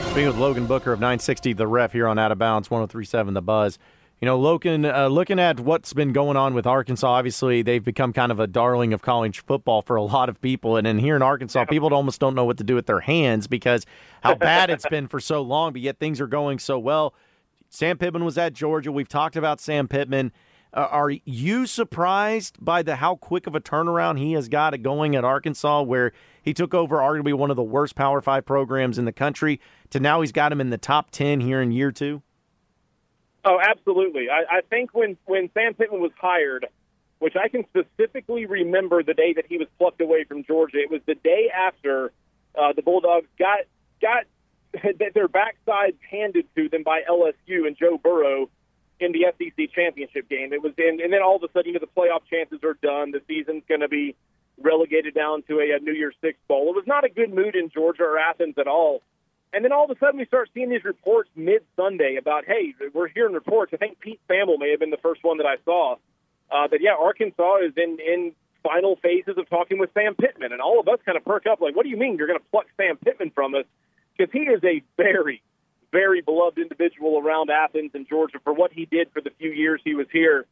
Speaking 0.09 0.27
with 0.27 0.37
Logan 0.37 0.65
Booker 0.65 0.91
of 0.91 0.99
960 0.99 1.53
The 1.53 1.67
Ref 1.67 1.91
here 1.91 2.07
on 2.07 2.17
Out 2.17 2.31
of 2.31 2.39
Bounds 2.39 2.71
1037 2.71 3.33
The 3.35 3.41
Buzz. 3.41 3.77
You 4.21 4.27
know, 4.27 4.39
Logan, 4.39 4.85
uh, 4.85 5.07
looking 5.09 5.39
at 5.39 5.59
what's 5.59 5.91
been 5.91 6.13
going 6.13 6.37
on 6.37 6.53
with 6.53 6.65
Arkansas, 6.65 7.05
obviously 7.05 7.61
they've 7.61 7.83
become 7.83 8.13
kind 8.13 8.31
of 8.31 8.39
a 8.39 8.47
darling 8.47 8.93
of 8.93 9.01
college 9.01 9.43
football 9.43 9.81
for 9.81 9.97
a 9.97 10.03
lot 10.03 10.29
of 10.29 10.39
people. 10.41 10.77
And 10.77 10.87
then 10.87 10.99
here 10.99 11.17
in 11.17 11.21
Arkansas, 11.21 11.65
people 11.65 11.93
almost 11.93 12.21
don't 12.21 12.33
know 12.33 12.45
what 12.45 12.57
to 12.59 12.63
do 12.63 12.75
with 12.75 12.85
their 12.85 13.01
hands 13.01 13.47
because 13.47 13.85
how 14.23 14.35
bad 14.35 14.69
it's 14.69 14.87
been 14.87 15.07
for 15.07 15.19
so 15.19 15.41
long, 15.41 15.73
but 15.73 15.81
yet 15.81 15.99
things 15.99 16.21
are 16.21 16.27
going 16.27 16.59
so 16.59 16.79
well. 16.79 17.13
Sam 17.69 17.97
Pittman 17.97 18.23
was 18.23 18.37
at 18.37 18.53
Georgia. 18.53 18.89
We've 18.89 19.09
talked 19.09 19.35
about 19.35 19.59
Sam 19.59 19.89
Pittman. 19.89 20.31
Uh, 20.73 20.87
are 20.91 21.09
you 21.09 21.65
surprised 21.65 22.57
by 22.63 22.83
the 22.83 22.97
how 22.97 23.15
quick 23.15 23.47
of 23.47 23.55
a 23.55 23.59
turnaround 23.59 24.17
he 24.17 24.31
has 24.33 24.47
got 24.47 24.73
it 24.73 24.79
going 24.79 25.15
at 25.15 25.25
Arkansas, 25.25 25.81
where 25.81 26.13
he 26.41 26.53
took 26.53 26.73
over 26.73 26.97
arguably 26.97 27.33
one 27.33 27.49
of 27.49 27.57
the 27.57 27.63
worst 27.63 27.95
Power 27.95 28.21
Five 28.21 28.45
programs 28.45 28.97
in 28.97 29.05
the 29.05 29.13
country, 29.13 29.59
to 29.89 29.99
now 29.99 30.21
he's 30.21 30.31
got 30.31 30.51
him 30.51 30.61
in 30.61 30.69
the 30.69 30.77
top 30.77 31.11
ten 31.11 31.41
here 31.41 31.61
in 31.61 31.71
year 31.71 31.91
two? 31.91 32.21
Oh, 33.45 33.59
absolutely. 33.61 34.27
I, 34.29 34.57
I 34.57 34.61
think 34.61 34.93
when 34.93 35.17
when 35.25 35.49
Sam 35.53 35.75
Pittman 35.75 36.01
was 36.01 36.11
hired, 36.19 36.65
which 37.19 37.35
I 37.35 37.47
can 37.47 37.63
specifically 37.69 38.47
remember 38.47 39.03
the 39.03 39.13
day 39.13 39.33
that 39.33 39.45
he 39.47 39.57
was 39.57 39.67
plucked 39.77 40.01
away 40.01 40.23
from 40.23 40.43
Georgia, 40.43 40.79
it 40.79 40.89
was 40.89 41.01
the 41.05 41.15
day 41.15 41.51
after 41.55 42.11
uh, 42.55 42.73
the 42.73 42.81
Bulldogs 42.81 43.27
got 43.37 43.59
got 44.01 44.25
their 45.13 45.27
backsides 45.27 45.97
handed 46.09 46.47
to 46.55 46.69
them 46.69 46.81
by 46.83 47.01
LSU 47.09 47.67
and 47.67 47.77
Joe 47.77 47.99
Burrow 48.03 48.49
in 48.99 49.11
the 49.11 49.25
SEC 49.37 49.71
championship 49.73 50.27
game. 50.27 50.51
It 50.51 50.63
was 50.63 50.73
in, 50.77 50.99
and 51.03 51.13
then 51.13 51.21
all 51.21 51.35
of 51.35 51.43
a 51.43 51.51
sudden, 51.51 51.67
you 51.67 51.73
know, 51.73 51.79
the 51.79 52.01
playoff 52.01 52.21
chances 52.29 52.59
are 52.63 52.77
done. 52.81 53.11
The 53.11 53.21
season's 53.27 53.63
going 53.67 53.81
to 53.81 53.89
be 53.89 54.15
relegated 54.57 55.13
down 55.13 55.43
to 55.43 55.59
a, 55.59 55.75
a 55.75 55.79
New 55.79 55.93
Year's 55.93 56.15
Six 56.21 56.37
bowl. 56.47 56.69
It 56.69 56.75
was 56.75 56.87
not 56.87 57.03
a 57.03 57.09
good 57.09 57.33
mood 57.33 57.55
in 57.55 57.69
Georgia 57.69 58.03
or 58.03 58.17
Athens 58.17 58.55
at 58.57 58.67
all. 58.67 59.01
And 59.53 59.63
then 59.63 59.71
all 59.71 59.85
of 59.85 59.91
a 59.91 59.99
sudden, 59.99 60.19
we 60.19 60.25
start 60.25 60.49
seeing 60.53 60.69
these 60.69 60.83
reports 60.83 61.29
mid 61.35 61.61
Sunday 61.75 62.17
about, 62.17 62.43
hey, 62.45 62.73
we're 62.93 63.07
hearing 63.07 63.33
reports. 63.33 63.73
I 63.73 63.77
think 63.77 63.99
Pete 63.99 64.19
Thamel 64.29 64.59
may 64.59 64.71
have 64.71 64.79
been 64.79 64.89
the 64.89 64.97
first 64.97 65.23
one 65.23 65.37
that 65.37 65.45
I 65.45 65.55
saw 65.63 65.95
uh, 66.51 66.67
that, 66.67 66.81
yeah, 66.81 66.95
Arkansas 66.99 67.57
is 67.65 67.73
in, 67.77 67.97
in 68.05 68.33
final 68.63 68.97
phases 68.97 69.37
of 69.37 69.49
talking 69.49 69.77
with 69.77 69.91
Sam 69.93 70.15
Pittman. 70.15 70.51
And 70.51 70.61
all 70.61 70.79
of 70.79 70.87
us 70.87 70.99
kind 71.05 71.17
of 71.17 71.23
perk 71.23 71.45
up 71.47 71.61
like, 71.61 71.75
what 71.75 71.83
do 71.83 71.89
you 71.89 71.97
mean 71.97 72.17
you're 72.17 72.27
going 72.27 72.39
to 72.39 72.45
pluck 72.51 72.65
Sam 72.75 72.97
Pittman 72.97 73.31
from 73.31 73.55
us? 73.55 73.65
Because 74.17 74.31
he 74.33 74.39
is 74.39 74.61
a 74.63 74.81
very, 74.97 75.41
very 75.91 76.21
beloved 76.21 76.57
individual 76.57 77.19
around 77.19 77.49
Athens 77.49 77.91
and 77.93 78.07
Georgia 78.07 78.39
for 78.43 78.53
what 78.53 78.73
he 78.73 78.85
did 78.85 79.09
for 79.13 79.21
the 79.21 79.31
few 79.37 79.51
years 79.51 79.79
he 79.83 79.93
was 79.93 80.07
here. 80.11 80.45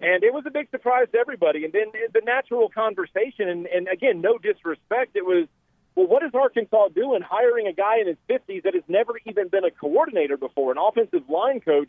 And 0.00 0.24
it 0.24 0.32
was 0.32 0.44
a 0.46 0.50
big 0.50 0.70
surprise 0.70 1.08
to 1.12 1.18
everybody. 1.18 1.64
And 1.64 1.72
then 1.72 1.92
the 2.12 2.22
natural 2.24 2.68
conversation, 2.68 3.48
and, 3.48 3.66
and 3.66 3.88
again, 3.88 4.20
no 4.20 4.38
disrespect, 4.38 5.14
it 5.14 5.24
was, 5.24 5.46
well, 5.94 6.06
what 6.06 6.22
is 6.22 6.30
Arkansas 6.34 6.88
doing 6.88 7.22
hiring 7.22 7.66
a 7.66 7.72
guy 7.72 7.98
in 8.00 8.06
his 8.06 8.16
50s 8.28 8.62
that 8.62 8.74
has 8.74 8.84
never 8.88 9.14
even 9.26 9.48
been 9.48 9.64
a 9.64 9.70
coordinator 9.70 10.36
before, 10.36 10.72
an 10.72 10.78
offensive 10.78 11.28
line 11.28 11.60
coach 11.60 11.88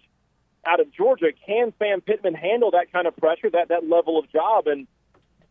out 0.65 0.79
of 0.79 0.91
Georgia? 0.91 1.27
Can 1.45 1.73
Sam 1.79 2.01
Pittman 2.01 2.33
handle 2.33 2.71
that 2.71 2.91
kind 2.91 3.07
of 3.07 3.15
pressure, 3.15 3.49
that, 3.51 3.69
that 3.69 3.87
level 3.87 4.17
of 4.17 4.31
job? 4.31 4.67
And 4.67 4.87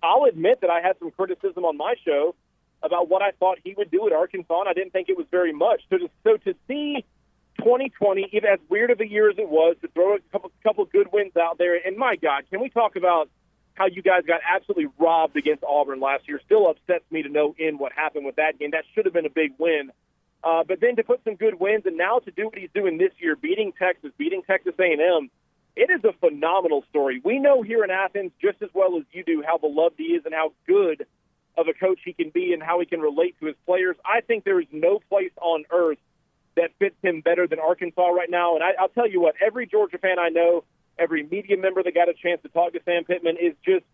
I'll 0.03 0.25
admit 0.25 0.61
that 0.63 0.71
I 0.71 0.81
had 0.81 0.99
some 0.99 1.11
criticism 1.11 1.65
on 1.65 1.77
my 1.77 1.95
show 2.05 2.35
about 2.83 3.09
what 3.09 3.23
I 3.23 3.31
thought 3.33 3.59
he 3.63 3.75
would 3.77 3.91
do 3.91 4.07
at 4.07 4.13
Arkansas, 4.13 4.61
and 4.61 4.69
I 4.69 4.73
didn't 4.73 4.93
think 4.93 5.09
it 5.09 5.17
was 5.17 5.27
very 5.31 5.53
much. 5.53 5.83
So 5.91 5.99
to, 5.99 6.11
so 6.25 6.37
to 6.39 6.55
see 6.67 7.05
2020, 7.59 8.31
even 8.33 8.51
as 8.51 8.59
weird 8.69 8.91
of 8.91 9.01
a 9.01 9.07
year 9.07 9.31
as 9.31 9.39
it 9.39 9.49
was, 9.49 9.77
to 9.83 9.89
throw 9.89 10.17
a 10.17 10.19
couple, 10.33 10.51
couple 10.63 10.85
good 10.87 11.13
wins 11.13 11.37
out 11.37 11.59
there, 11.59 11.77
and 11.77 11.97
my 11.97 12.17
God, 12.17 12.45
can 12.51 12.61
we 12.61 12.69
talk 12.69 12.97
about– 12.97 13.29
how 13.81 13.87
you 13.87 14.03
guys 14.03 14.25
got 14.27 14.43
absolutely 14.47 14.89
robbed 14.99 15.39
against 15.39 15.65
Auburn 15.65 16.01
last 16.01 16.29
year 16.29 16.39
still 16.45 16.69
upsets 16.69 17.05
me 17.11 17.23
to 17.23 17.31
no 17.31 17.55
end 17.59 17.81
what 17.81 17.93
happened 17.93 18.27
with 18.27 18.37
that 18.37 18.59
game. 18.59 18.73
That 18.73 18.85
should 18.95 19.07
have 19.07 19.15
been 19.15 19.25
a 19.25 19.31
big 19.31 19.55
win. 19.57 19.91
Uh, 20.45 20.65
but 20.69 20.83
then 20.83 20.97
to 20.97 21.03
put 21.03 21.25
some 21.25 21.35
good 21.35 21.59
wins 21.59 21.87
and 21.87 21.97
now 21.97 22.19
to 22.19 22.31
do 22.31 22.45
what 22.45 22.59
he's 22.59 22.69
doing 22.75 22.99
this 22.99 23.13
year, 23.19 23.37
beating 23.37 23.73
Texas, 23.73 24.11
beating 24.19 24.43
Texas 24.47 24.75
A&M, 24.79 25.31
it 25.77 25.89
is 25.89 26.05
a 26.05 26.13
phenomenal 26.13 26.85
story. 26.91 27.23
We 27.25 27.39
know 27.39 27.63
here 27.63 27.83
in 27.83 27.91
Athens 27.91 28.33
just 28.39 28.61
as 28.61 28.69
well 28.75 28.99
as 28.99 29.05
you 29.13 29.25
do 29.25 29.43
how 29.47 29.57
beloved 29.57 29.95
he 29.97 30.13
is 30.13 30.27
and 30.27 30.35
how 30.35 30.53
good 30.67 31.07
of 31.57 31.67
a 31.67 31.73
coach 31.73 32.01
he 32.05 32.13
can 32.13 32.29
be 32.29 32.53
and 32.53 32.63
how 32.63 32.81
he 32.81 32.87
can 32.87 33.01
relate 33.01 33.35
to 33.41 33.47
his 33.47 33.57
players. 33.65 33.97
I 34.05 34.21
think 34.21 34.45
there 34.45 34.61
is 34.61 34.69
no 34.71 35.01
place 35.09 35.33
on 35.41 35.65
earth 35.71 35.99
that 36.57 36.73
fits 36.79 36.97
him 37.03 37.23
better 37.23 37.47
than 37.47 37.59
Arkansas 37.59 38.09
right 38.09 38.29
now. 38.29 38.57
And 38.57 38.63
I, 38.63 38.73
I'll 38.79 38.91
tell 38.91 39.09
you 39.09 39.23
what, 39.23 39.37
every 39.41 39.67
Georgia 39.67 39.97
fan 39.97 40.19
I 40.19 40.29
know 40.29 40.65
Every 41.01 41.23
media 41.23 41.57
member 41.57 41.83
that 41.83 41.95
got 41.95 42.11
a 42.11 42.15
chance 42.15 42.43
to 42.43 42.49
talk 42.51 42.75
to 42.75 42.81
Sam 42.85 43.05
Pittman 43.05 43.37
is 43.41 43.55
just 43.65 43.85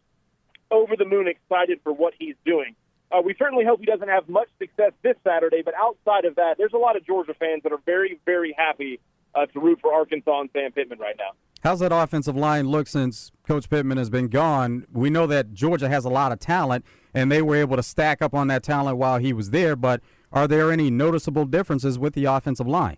over 0.72 0.96
the 0.96 1.04
moon 1.04 1.28
excited 1.28 1.78
for 1.84 1.92
what 1.92 2.14
he's 2.18 2.34
doing. 2.44 2.74
Uh, 3.12 3.22
we 3.24 3.34
certainly 3.38 3.64
hope 3.64 3.78
he 3.78 3.86
doesn't 3.86 4.08
have 4.08 4.28
much 4.28 4.48
success 4.58 4.90
this 5.02 5.14
Saturday, 5.22 5.62
but 5.64 5.74
outside 5.74 6.24
of 6.24 6.34
that, 6.34 6.56
there's 6.58 6.72
a 6.72 6.78
lot 6.78 6.96
of 6.96 7.06
Georgia 7.06 7.34
fans 7.38 7.62
that 7.62 7.72
are 7.72 7.80
very, 7.86 8.18
very 8.26 8.52
happy 8.58 8.98
uh, 9.36 9.46
to 9.46 9.60
root 9.60 9.78
for 9.80 9.92
Arkansas 9.94 10.40
and 10.40 10.50
Sam 10.52 10.72
Pittman 10.72 10.98
right 10.98 11.14
now. 11.16 11.30
How's 11.62 11.78
that 11.78 11.92
offensive 11.92 12.36
line 12.36 12.68
look 12.68 12.88
since 12.88 13.30
Coach 13.46 13.70
Pittman 13.70 13.98
has 13.98 14.10
been 14.10 14.28
gone? 14.28 14.86
We 14.92 15.08
know 15.08 15.28
that 15.28 15.52
Georgia 15.52 15.88
has 15.88 16.04
a 16.04 16.08
lot 16.08 16.32
of 16.32 16.40
talent, 16.40 16.84
and 17.14 17.30
they 17.30 17.42
were 17.42 17.56
able 17.56 17.76
to 17.76 17.82
stack 17.82 18.20
up 18.20 18.34
on 18.34 18.48
that 18.48 18.64
talent 18.64 18.98
while 18.98 19.18
he 19.18 19.32
was 19.32 19.50
there, 19.50 19.76
but 19.76 20.00
are 20.32 20.48
there 20.48 20.72
any 20.72 20.90
noticeable 20.90 21.44
differences 21.44 21.98
with 21.98 22.14
the 22.14 22.24
offensive 22.24 22.66
line? 22.66 22.96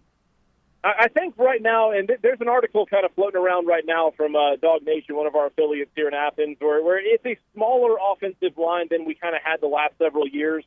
I 0.85 1.09
think 1.09 1.35
right 1.39 1.61
now, 1.61 1.91
and 1.91 2.11
there's 2.23 2.41
an 2.41 2.49
article 2.49 2.87
kind 2.87 3.05
of 3.05 3.13
floating 3.15 3.41
around 3.41 3.67
right 3.67 3.85
now 3.85 4.13
from 4.17 4.37
uh, 4.37 4.57
DawgNation, 4.57 5.11
one 5.11 5.27
of 5.27 5.35
our 5.35 5.47
affiliates 5.47 5.91
here 5.97 6.07
in 6.07 6.15
Athens, 6.15 6.57
where, 6.61 6.83
where 6.85 6.99
it's 6.99 7.25
a 7.27 7.37
smaller 7.53 7.97
offensive 8.13 8.57
line 8.57 8.87
than 8.89 9.05
we 9.05 9.15
kind 9.15 9.35
of 9.35 9.43
had 9.43 9.61
the 9.61 9.67
last 9.67 9.95
several 9.99 10.29
years. 10.29 10.65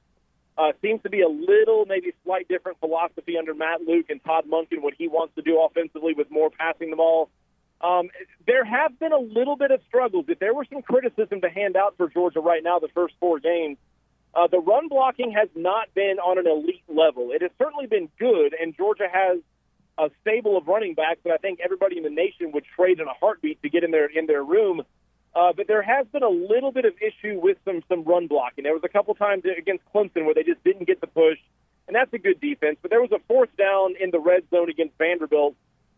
Uh, 0.57 0.73
seems 0.81 1.01
to 1.03 1.09
be 1.09 1.21
a 1.21 1.29
little, 1.29 1.85
maybe 1.85 2.11
slight 2.25 2.47
different 2.49 2.77
philosophy 2.81 3.37
under 3.37 3.53
Matt 3.53 3.81
Luke 3.87 4.07
and 4.09 4.21
Todd 4.23 4.43
Monken, 4.51 4.81
what 4.81 4.93
he 4.97 5.07
wants 5.07 5.33
to 5.35 5.41
do 5.41 5.61
offensively 5.61 6.13
with 6.13 6.29
more 6.29 6.49
passing 6.49 6.89
the 6.89 6.97
ball. 6.97 7.29
Um, 7.79 8.09
there 8.45 8.65
have 8.65 8.99
been 8.99 9.13
a 9.13 9.17
little 9.17 9.55
bit 9.55 9.71
of 9.71 9.79
struggles. 9.87 10.25
If 10.27 10.39
there 10.39 10.53
were 10.53 10.65
some 10.71 10.81
criticism 10.81 11.39
to 11.39 11.49
hand 11.49 11.77
out 11.77 11.95
for 11.95 12.09
Georgia 12.09 12.41
right 12.41 12.61
now, 12.61 12.79
the 12.79 12.89
first 12.89 13.15
four 13.19 13.39
games, 13.39 13.77
uh, 14.35 14.47
the 14.47 14.59
run 14.59 14.89
blocking 14.89 15.31
has 15.31 15.47
not 15.55 15.87
been 15.93 16.19
on 16.19 16.37
an 16.37 16.47
elite 16.47 16.83
level. 16.89 17.31
It 17.31 17.41
has 17.41 17.51
certainly 17.57 17.87
been 17.87 18.09
good, 18.19 18.53
and 18.53 18.75
Georgia 18.75 19.07
has 19.11 19.39
a 20.01 20.09
stable 20.21 20.57
of 20.57 20.67
running 20.67 20.95
backs 20.95 21.19
that 21.23 21.31
I 21.31 21.37
think 21.37 21.59
everybody 21.63 21.97
in 21.97 22.03
the 22.03 22.09
nation 22.09 22.51
would 22.53 22.65
trade 22.75 22.99
in 22.99 23.07
a 23.07 23.13
heartbeat 23.13 23.61
to 23.61 23.69
get 23.69 23.83
in 23.83 23.91
their 23.91 24.07
in 24.07 24.25
their 24.25 24.43
room. 24.43 24.81
Uh, 25.33 25.53
but 25.55 25.67
there 25.67 25.81
has 25.81 26.07
been 26.07 26.23
a 26.23 26.29
little 26.29 26.71
bit 26.71 26.85
of 26.85 26.93
issue 26.99 27.39
with 27.39 27.57
some 27.63 27.83
some 27.87 28.03
run 28.03 28.27
blocking. 28.27 28.63
There 28.63 28.73
was 28.73 28.83
a 28.83 28.89
couple 28.89 29.13
times 29.13 29.43
against 29.45 29.83
Clemson 29.93 30.25
where 30.25 30.33
they 30.33 30.43
just 30.43 30.63
didn't 30.63 30.87
get 30.87 30.99
the 30.99 31.07
push, 31.07 31.37
and 31.87 31.95
that's 31.95 32.11
a 32.13 32.17
good 32.17 32.41
defense. 32.41 32.77
But 32.81 32.89
there 32.89 33.01
was 33.01 33.11
a 33.11 33.19
fourth 33.27 33.55
down 33.57 33.93
in 33.99 34.09
the 34.11 34.19
red 34.19 34.43
zone 34.49 34.69
against 34.69 34.97
Vanderbilt 34.97 35.55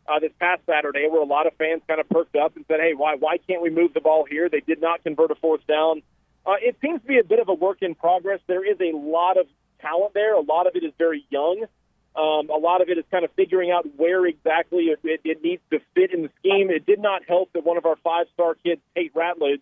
uh, 0.08 0.20
this 0.20 0.32
past 0.40 0.62
Saturday 0.66 1.08
where 1.10 1.22
a 1.22 1.26
lot 1.26 1.48
of 1.48 1.54
fans 1.54 1.82
kind 1.88 2.02
of 2.02 2.10
perked 2.10 2.36
up 2.36 2.56
and 2.58 2.66
said, 2.68 2.82
"Hey, 2.82 2.94
why 2.94 3.16
why 3.16 3.38
can't 3.38 3.62
we 3.62 3.70
move 3.70 3.94
the 3.94 4.02
ball 4.02 4.26
here?" 4.30 4.50
They 4.50 4.60
did 4.60 4.82
not 4.82 5.02
convert 5.04 5.32
a 5.32 5.36
fourth 5.36 5.66
down. 5.66 6.02
Uh, 6.46 6.56
it 6.62 6.76
seems 6.82 7.02
to 7.02 7.08
be 7.08 7.20
a 7.20 7.24
bit 7.24 7.40
of 7.40 7.48
a 7.48 7.54
work 7.54 7.78
in 7.82 7.96
progress. 7.96 8.42
There 8.48 8.70
is 8.70 8.78
a 8.82 8.96
lot 8.96 9.38
of 9.38 9.48
talent 9.80 10.14
there. 10.14 10.36
A 10.36 10.42
lot 10.42 10.68
of 10.68 10.76
it 10.76 10.84
is 10.84 10.92
very 10.98 11.26
young. 11.30 11.66
Um, 12.16 12.50
a 12.50 12.58
lot 12.58 12.82
of 12.82 12.90
it 12.90 12.98
is 12.98 13.06
kind 13.10 13.26
of 13.26 13.32
figuring 13.32 13.72
out 13.72 13.88
where 13.98 14.26
exactly 14.26 14.84
it, 14.86 15.00
it, 15.04 15.22
it 15.24 15.44
needs 15.44 15.64
to 15.72 15.80
fit 15.96 16.14
in 16.14 16.22
the 16.22 16.30
scheme. 16.40 16.70
It 16.70 16.86
did 16.86 17.00
not 17.00 17.24
help 17.28 17.52
that 17.54 17.66
one 17.66 17.78
of 17.78 17.86
our 17.86 17.96
five-star 18.04 18.56
kids, 18.64 18.82
Tate 18.96 19.14
Ratledge, 19.16 19.62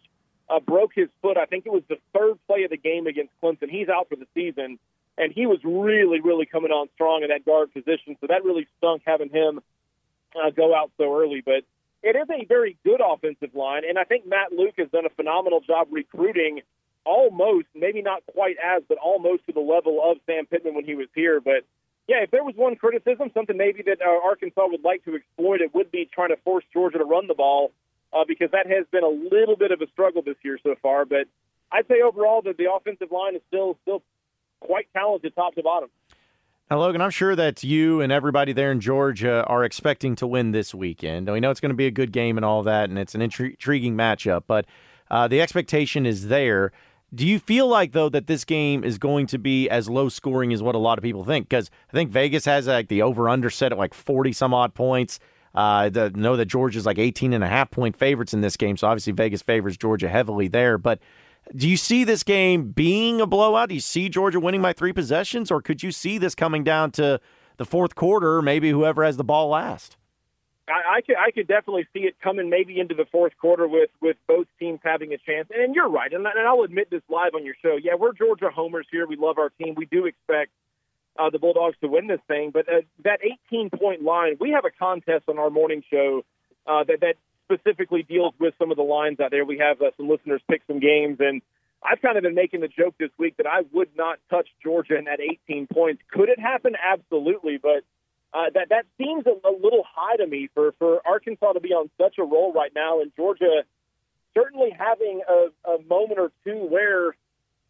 uh, 0.49 0.59
broke 0.59 0.91
his 0.93 1.07
foot. 1.21 1.37
I 1.37 1.45
think 1.45 1.65
it 1.65 1.71
was 1.71 1.83
the 1.87 1.97
third 2.13 2.35
play 2.47 2.63
of 2.63 2.69
the 2.69 2.77
game 2.77 3.07
against 3.07 3.31
Clemson. 3.41 3.69
He's 3.69 3.87
out 3.87 4.09
for 4.09 4.17
the 4.17 4.27
season, 4.33 4.79
and 5.17 5.31
he 5.31 5.45
was 5.45 5.59
really, 5.63 6.19
really 6.19 6.45
coming 6.45 6.71
on 6.71 6.89
strong 6.95 7.23
in 7.23 7.29
that 7.29 7.45
guard 7.45 7.73
position. 7.73 8.17
So 8.19 8.27
that 8.27 8.43
really 8.43 8.67
stunk 8.77 9.03
having 9.05 9.29
him 9.29 9.61
uh, 10.35 10.49
go 10.49 10.75
out 10.75 10.91
so 10.97 11.15
early. 11.17 11.41
But 11.45 11.63
it 12.03 12.17
is 12.17 12.27
a 12.29 12.45
very 12.45 12.75
good 12.83 12.99
offensive 12.99 13.55
line, 13.55 13.83
and 13.87 13.97
I 13.97 14.03
think 14.03 14.27
Matt 14.27 14.51
Luke 14.51 14.75
has 14.77 14.89
done 14.89 15.05
a 15.05 15.09
phenomenal 15.09 15.61
job 15.61 15.87
recruiting 15.89 16.61
almost, 17.05 17.67
maybe 17.73 18.01
not 18.01 18.23
quite 18.33 18.57
as, 18.63 18.83
but 18.89 18.97
almost 18.97 19.45
to 19.45 19.53
the 19.53 19.61
level 19.61 20.01
of 20.03 20.17
Sam 20.25 20.45
Pittman 20.47 20.75
when 20.75 20.85
he 20.85 20.95
was 20.95 21.07
here. 21.15 21.39
But 21.39 21.63
yeah, 22.11 22.23
if 22.23 22.31
there 22.31 22.43
was 22.43 22.55
one 22.57 22.75
criticism, 22.75 23.31
something 23.33 23.55
maybe 23.55 23.83
that 23.83 24.01
uh, 24.01 24.27
Arkansas 24.27 24.67
would 24.67 24.83
like 24.83 25.05
to 25.05 25.15
exploit, 25.15 25.61
it 25.61 25.73
would 25.73 25.91
be 25.91 26.09
trying 26.13 26.27
to 26.27 26.35
force 26.43 26.65
Georgia 26.73 26.97
to 26.97 27.05
run 27.05 27.27
the 27.27 27.33
ball 27.33 27.71
uh, 28.11 28.25
because 28.27 28.51
that 28.51 28.67
has 28.67 28.85
been 28.91 29.05
a 29.05 29.07
little 29.07 29.55
bit 29.55 29.71
of 29.71 29.79
a 29.79 29.87
struggle 29.87 30.21
this 30.21 30.35
year 30.43 30.59
so 30.61 30.75
far. 30.81 31.05
But 31.05 31.27
I'd 31.71 31.87
say 31.87 32.01
overall 32.01 32.41
that 32.41 32.57
the 32.57 32.69
offensive 32.69 33.13
line 33.13 33.35
is 33.37 33.41
still 33.47 33.77
still 33.83 34.03
quite 34.59 34.87
talented, 34.93 35.33
top 35.35 35.55
to 35.55 35.63
bottom. 35.63 35.89
Now, 36.69 36.79
Logan, 36.79 36.99
I'm 36.99 37.11
sure 37.11 37.33
that 37.33 37.63
you 37.63 38.01
and 38.01 38.11
everybody 38.11 38.51
there 38.51 38.73
in 38.73 38.81
Georgia 38.81 39.45
are 39.45 39.63
expecting 39.63 40.17
to 40.17 40.27
win 40.27 40.51
this 40.51 40.75
weekend. 40.75 41.31
We 41.31 41.39
know 41.39 41.49
it's 41.49 41.61
going 41.61 41.71
to 41.71 41.75
be 41.75 41.87
a 41.87 41.91
good 41.91 42.11
game 42.11 42.37
and 42.37 42.43
all 42.43 42.61
that, 42.63 42.89
and 42.89 42.99
it's 42.99 43.15
an 43.15 43.21
intriguing 43.21 43.95
matchup, 43.95 44.43
but 44.47 44.65
uh, 45.09 45.29
the 45.29 45.39
expectation 45.39 46.05
is 46.05 46.27
there. 46.27 46.73
Do 47.13 47.27
you 47.27 47.39
feel 47.39 47.67
like 47.67 47.91
though 47.91 48.09
that 48.09 48.27
this 48.27 48.45
game 48.45 48.83
is 48.83 48.97
going 48.97 49.27
to 49.27 49.37
be 49.37 49.69
as 49.69 49.89
low 49.89 50.07
scoring 50.07 50.53
as 50.53 50.63
what 50.63 50.75
a 50.75 50.79
lot 50.79 50.97
of 50.97 51.03
people 51.03 51.25
think? 51.25 51.49
Because 51.49 51.69
I 51.89 51.93
think 51.93 52.09
Vegas 52.09 52.45
has 52.45 52.67
like 52.67 52.87
the 52.87 53.01
over 53.01 53.27
under 53.27 53.49
set 53.49 53.71
at 53.73 53.77
like 53.77 53.93
forty 53.93 54.31
some 54.31 54.53
odd 54.53 54.73
points. 54.73 55.19
Uh, 55.53 55.89
the, 55.89 56.09
know 56.11 56.37
that 56.37 56.45
Georgia's 56.45 56.85
like 56.85 56.97
18 56.97 57.33
and 57.33 57.43
a 57.43 57.47
half 57.47 57.69
point 57.71 57.97
favorites 57.97 58.33
in 58.33 58.39
this 58.39 58.55
game, 58.55 58.77
so 58.77 58.87
obviously 58.87 59.11
Vegas 59.11 59.41
favors 59.41 59.75
Georgia 59.75 60.07
heavily 60.07 60.47
there. 60.47 60.77
But 60.77 60.99
do 61.53 61.67
you 61.67 61.75
see 61.75 62.05
this 62.05 62.23
game 62.23 62.71
being 62.71 63.19
a 63.19 63.27
blowout? 63.27 63.67
Do 63.67 63.75
you 63.75 63.81
see 63.81 64.07
Georgia 64.07 64.39
winning 64.39 64.61
by 64.61 64.71
three 64.71 64.93
possessions, 64.93 65.51
or 65.51 65.61
could 65.61 65.83
you 65.83 65.91
see 65.91 66.17
this 66.17 66.35
coming 66.35 66.63
down 66.63 66.91
to 66.91 67.19
the 67.57 67.65
fourth 67.65 67.95
quarter? 67.95 68.41
Maybe 68.41 68.69
whoever 68.69 69.03
has 69.03 69.17
the 69.17 69.25
ball 69.25 69.49
last. 69.49 69.97
I, 70.71 70.97
I 70.97 71.01
could 71.01 71.15
I 71.17 71.31
could 71.31 71.47
definitely 71.47 71.87
see 71.93 72.01
it 72.01 72.15
coming 72.21 72.49
maybe 72.49 72.79
into 72.79 72.95
the 72.95 73.05
fourth 73.11 73.33
quarter 73.39 73.67
with 73.67 73.89
with 74.01 74.17
both 74.27 74.47
teams 74.59 74.79
having 74.83 75.13
a 75.13 75.17
chance. 75.17 75.49
And, 75.53 75.75
you're 75.75 75.89
right, 75.89 76.11
and, 76.11 76.25
and 76.25 76.47
I'll 76.47 76.63
admit 76.63 76.89
this 76.89 77.01
live 77.09 77.35
on 77.35 77.45
your 77.45 77.55
show. 77.61 77.77
Yeah, 77.81 77.95
we're 77.95 78.13
Georgia 78.13 78.49
homers 78.49 78.87
here. 78.91 79.07
We 79.07 79.15
love 79.15 79.37
our 79.37 79.49
team. 79.49 79.75
We 79.75 79.85
do 79.85 80.05
expect 80.05 80.51
uh, 81.19 81.29
the 81.29 81.39
Bulldogs 81.39 81.77
to 81.81 81.87
win 81.87 82.07
this 82.07 82.21
thing. 82.27 82.51
But 82.51 82.67
uh, 82.69 82.81
that 83.03 83.19
18 83.51 83.69
point 83.71 84.03
line, 84.03 84.37
we 84.39 84.51
have 84.51 84.65
a 84.65 84.71
contest 84.71 85.25
on 85.27 85.39
our 85.39 85.49
morning 85.49 85.83
show 85.89 86.23
uh, 86.67 86.83
that 86.85 87.01
that 87.01 87.15
specifically 87.45 88.03
deals 88.03 88.33
with 88.39 88.53
some 88.57 88.71
of 88.71 88.77
the 88.77 88.83
lines 88.83 89.19
out 89.19 89.31
there. 89.31 89.45
We 89.45 89.57
have 89.57 89.81
uh, 89.81 89.91
some 89.97 90.09
listeners 90.09 90.41
pick 90.49 90.61
some 90.67 90.79
games, 90.79 91.17
and 91.19 91.41
I've 91.83 92.01
kind 92.01 92.17
of 92.17 92.23
been 92.23 92.35
making 92.35 92.61
the 92.61 92.67
joke 92.67 92.95
this 92.99 93.09
week 93.17 93.37
that 93.37 93.47
I 93.47 93.61
would 93.73 93.89
not 93.97 94.19
touch 94.29 94.47
Georgia 94.63 94.97
in 94.97 95.05
that 95.05 95.19
18 95.19 95.67
points. 95.67 96.01
Could 96.11 96.29
it 96.29 96.39
happen? 96.39 96.75
Absolutely, 96.81 97.57
but 97.57 97.83
uh, 98.33 98.49
that 98.53 98.69
that 98.69 98.85
seems 98.97 99.25
a, 99.25 99.47
a 99.47 99.51
little 99.51 99.83
high 99.87 100.15
to 100.17 100.27
me 100.27 100.49
for 100.53 100.73
for 100.79 101.01
Arkansas 101.05 101.53
to 101.53 101.59
be 101.59 101.69
on 101.69 101.89
such 101.97 102.17
a 102.17 102.23
roll 102.23 102.53
right 102.53 102.71
now, 102.73 103.01
and 103.01 103.11
Georgia 103.15 103.63
certainly 104.33 104.69
having 104.77 105.21
a, 105.27 105.69
a 105.69 105.81
moment 105.83 106.19
or 106.19 106.31
two 106.45 106.57
where 106.69 107.15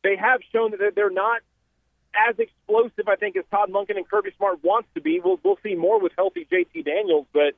they 0.03 0.15
have 0.15 0.41
shown 0.51 0.71
that 0.71 0.93
they're 0.95 1.09
not 1.09 1.41
as 2.29 2.35
explosive, 2.37 3.07
I 3.07 3.15
think, 3.15 3.37
as 3.37 3.45
Todd 3.49 3.71
Monken 3.71 3.97
and 3.97 4.07
Kirby 4.07 4.31
Smart 4.37 4.63
wants 4.63 4.89
to 4.95 5.01
be. 5.01 5.19
We'll 5.23 5.39
we'll 5.43 5.59
see 5.63 5.75
more 5.75 5.99
with 5.99 6.11
healthy 6.17 6.47
JT 6.51 6.85
Daniels, 6.85 7.25
but 7.33 7.53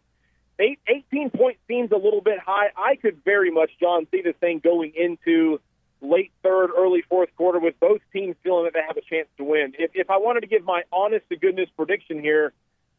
eight, 0.60 0.80
18 0.88 1.32
points 1.32 1.60
seems 1.68 1.92
a 1.92 1.98
little 1.98 2.22
bit 2.22 2.40
high. 2.40 2.68
I 2.78 2.96
could 2.96 3.24
very 3.26 3.52
much, 3.52 3.72
John, 3.80 4.08
see 4.12 4.22
this 4.22 4.36
thing 4.40 4.62
going 4.64 4.94
into 4.96 5.60
late 6.02 6.32
third, 6.44 6.70
early 6.78 7.02
fourth 7.10 7.30
quarter 7.36 7.60
with 7.60 7.80
both 7.80 8.02
teams 8.12 8.36
feeling 8.44 8.66
that 8.66 8.74
they 8.74 8.82
have 8.86 8.98
a 8.98 9.02
chance 9.02 9.28
to 9.38 9.44
win. 9.44 9.74
If 9.80 9.92
if 9.94 10.10
I 10.10 10.18
wanted 10.18 10.42
to 10.42 10.48
give 10.48 10.64
my 10.64 10.84
honest 10.92 11.28
to 11.30 11.36
goodness 11.36 11.70
prediction 11.76 12.20
here, 12.20 12.54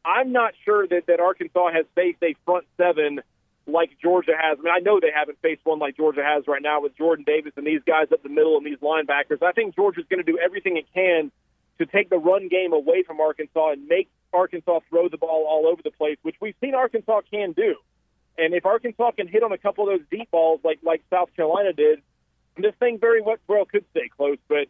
I'm 0.04 0.32
not 0.32 0.54
sure 0.64 0.86
that, 0.86 1.06
that 1.06 1.20
Arkansas 1.20 1.72
has 1.72 1.86
faced 1.94 2.22
a 2.22 2.34
front 2.44 2.66
seven 2.76 3.20
like 3.66 3.90
Georgia 4.02 4.32
has. 4.38 4.58
I 4.58 4.62
mean, 4.62 4.72
I 4.74 4.80
know 4.80 5.00
they 5.00 5.12
haven't 5.14 5.38
faced 5.40 5.62
one 5.64 5.78
like 5.78 5.96
Georgia 5.96 6.22
has 6.22 6.46
right 6.46 6.62
now 6.62 6.82
with 6.82 6.96
Jordan 6.96 7.24
Davis 7.26 7.52
and 7.56 7.66
these 7.66 7.80
guys 7.86 8.08
up 8.12 8.22
the 8.22 8.28
middle 8.28 8.56
and 8.56 8.66
these 8.66 8.78
linebackers. 8.78 9.42
I 9.42 9.52
think 9.52 9.74
Georgia's 9.74 10.04
going 10.10 10.24
to 10.24 10.30
do 10.30 10.38
everything 10.38 10.76
it 10.76 10.86
can 10.92 11.30
to 11.78 11.86
take 11.86 12.10
the 12.10 12.18
run 12.18 12.48
game 12.48 12.72
away 12.72 13.02
from 13.02 13.20
Arkansas 13.20 13.72
and 13.72 13.88
make 13.88 14.08
Arkansas 14.32 14.80
throw 14.90 15.08
the 15.08 15.16
ball 15.16 15.46
all 15.48 15.66
over 15.66 15.80
the 15.82 15.90
place, 15.90 16.18
which 16.22 16.36
we've 16.40 16.54
seen 16.60 16.74
Arkansas 16.74 17.22
can 17.30 17.52
do. 17.52 17.76
And 18.36 18.52
if 18.52 18.66
Arkansas 18.66 19.12
can 19.12 19.28
hit 19.28 19.42
on 19.42 19.52
a 19.52 19.58
couple 19.58 19.88
of 19.88 19.98
those 19.98 20.06
deep 20.10 20.30
balls 20.30 20.60
like 20.64 20.80
like 20.82 21.02
South 21.08 21.34
Carolina 21.34 21.72
did, 21.72 22.00
this 22.56 22.74
thing 22.78 22.98
very 22.98 23.22
well 23.22 23.64
could 23.64 23.84
stay 23.92 24.08
close. 24.14 24.38
But 24.48 24.68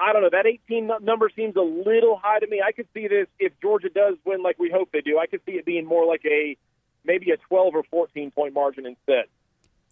I 0.00 0.12
don't 0.12 0.22
know. 0.22 0.30
That 0.30 0.46
18 0.46 0.90
number 1.02 1.30
seems 1.34 1.56
a 1.56 1.60
little 1.60 2.18
high 2.22 2.38
to 2.38 2.46
me. 2.46 2.62
I 2.66 2.72
could 2.72 2.88
see 2.94 3.06
this 3.06 3.26
if 3.38 3.52
Georgia 3.60 3.90
does 3.90 4.16
win 4.24 4.42
like 4.42 4.58
we 4.58 4.70
hope 4.70 4.90
they 4.92 5.02
do. 5.02 5.18
I 5.18 5.26
could 5.26 5.40
see 5.44 5.52
it 5.52 5.66
being 5.66 5.84
more 5.84 6.06
like 6.06 6.24
a 6.24 6.56
maybe 7.04 7.30
a 7.30 7.36
12 7.36 7.74
or 7.74 7.82
14 7.90 8.30
point 8.30 8.54
margin 8.54 8.86
instead. 8.86 9.26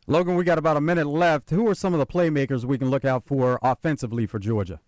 Logan, 0.06 0.36
we 0.36 0.44
got 0.44 0.56
about 0.56 0.78
a 0.78 0.80
minute 0.80 1.06
left. 1.06 1.50
Who 1.50 1.68
are 1.68 1.74
some 1.74 1.92
of 1.92 1.98
the 1.98 2.06
playmakers 2.06 2.64
we 2.64 2.78
can 2.78 2.88
look 2.88 3.04
out 3.04 3.24
for 3.24 3.58
offensively 3.62 4.26
for 4.26 4.38
Georgia? 4.38 4.80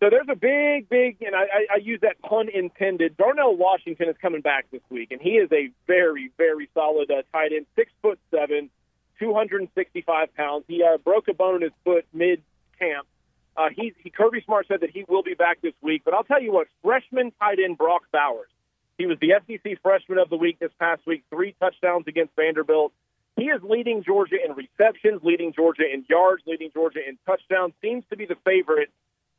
So 0.00 0.08
there's 0.08 0.28
a 0.30 0.36
big, 0.36 0.88
big, 0.88 1.16
and 1.22 1.34
I, 1.34 1.74
I 1.74 1.76
use 1.82 1.98
that 2.02 2.22
pun 2.22 2.48
intended. 2.48 3.16
Darnell 3.16 3.56
Washington 3.56 4.08
is 4.08 4.14
coming 4.22 4.40
back 4.40 4.66
this 4.70 4.82
week, 4.90 5.10
and 5.10 5.20
he 5.20 5.30
is 5.30 5.50
a 5.50 5.70
very, 5.88 6.30
very 6.38 6.70
solid 6.72 7.10
uh, 7.10 7.22
tight 7.32 7.50
end, 7.52 7.66
six 7.74 7.90
foot 8.00 8.20
seven, 8.30 8.70
265 9.18 10.34
pounds. 10.36 10.64
He 10.68 10.84
uh, 10.84 10.98
broke 10.98 11.26
a 11.26 11.34
bone 11.34 11.56
in 11.56 11.62
his 11.62 11.72
foot 11.84 12.06
mid 12.12 12.42
camp, 12.78 13.08
uh, 13.58 13.68
he, 13.74 13.92
he 13.98 14.08
Kirby 14.08 14.40
Smart 14.44 14.66
said 14.68 14.80
that 14.80 14.90
he 14.90 15.04
will 15.08 15.24
be 15.24 15.34
back 15.34 15.60
this 15.60 15.74
week, 15.82 16.02
but 16.04 16.14
I'll 16.14 16.24
tell 16.24 16.40
you 16.40 16.52
what, 16.52 16.68
freshman 16.82 17.32
tight 17.40 17.58
end 17.58 17.76
Brock 17.76 18.02
Bowers. 18.12 18.48
He 18.98 19.06
was 19.06 19.18
the 19.20 19.32
SEC 19.46 19.82
freshman 19.82 20.18
of 20.18 20.30
the 20.30 20.36
week 20.36 20.58
this 20.60 20.70
past 20.78 21.02
week, 21.06 21.24
three 21.28 21.54
touchdowns 21.60 22.04
against 22.06 22.34
Vanderbilt. 22.36 22.92
He 23.36 23.44
is 23.44 23.60
leading 23.62 24.02
Georgia 24.04 24.36
in 24.44 24.54
receptions, 24.54 25.20
leading 25.22 25.52
Georgia 25.52 25.84
in 25.92 26.04
yards, 26.08 26.42
leading 26.46 26.70
Georgia 26.72 27.00
in 27.06 27.18
touchdowns. 27.26 27.74
Seems 27.82 28.04
to 28.10 28.16
be 28.16 28.26
the 28.26 28.36
favorite 28.44 28.90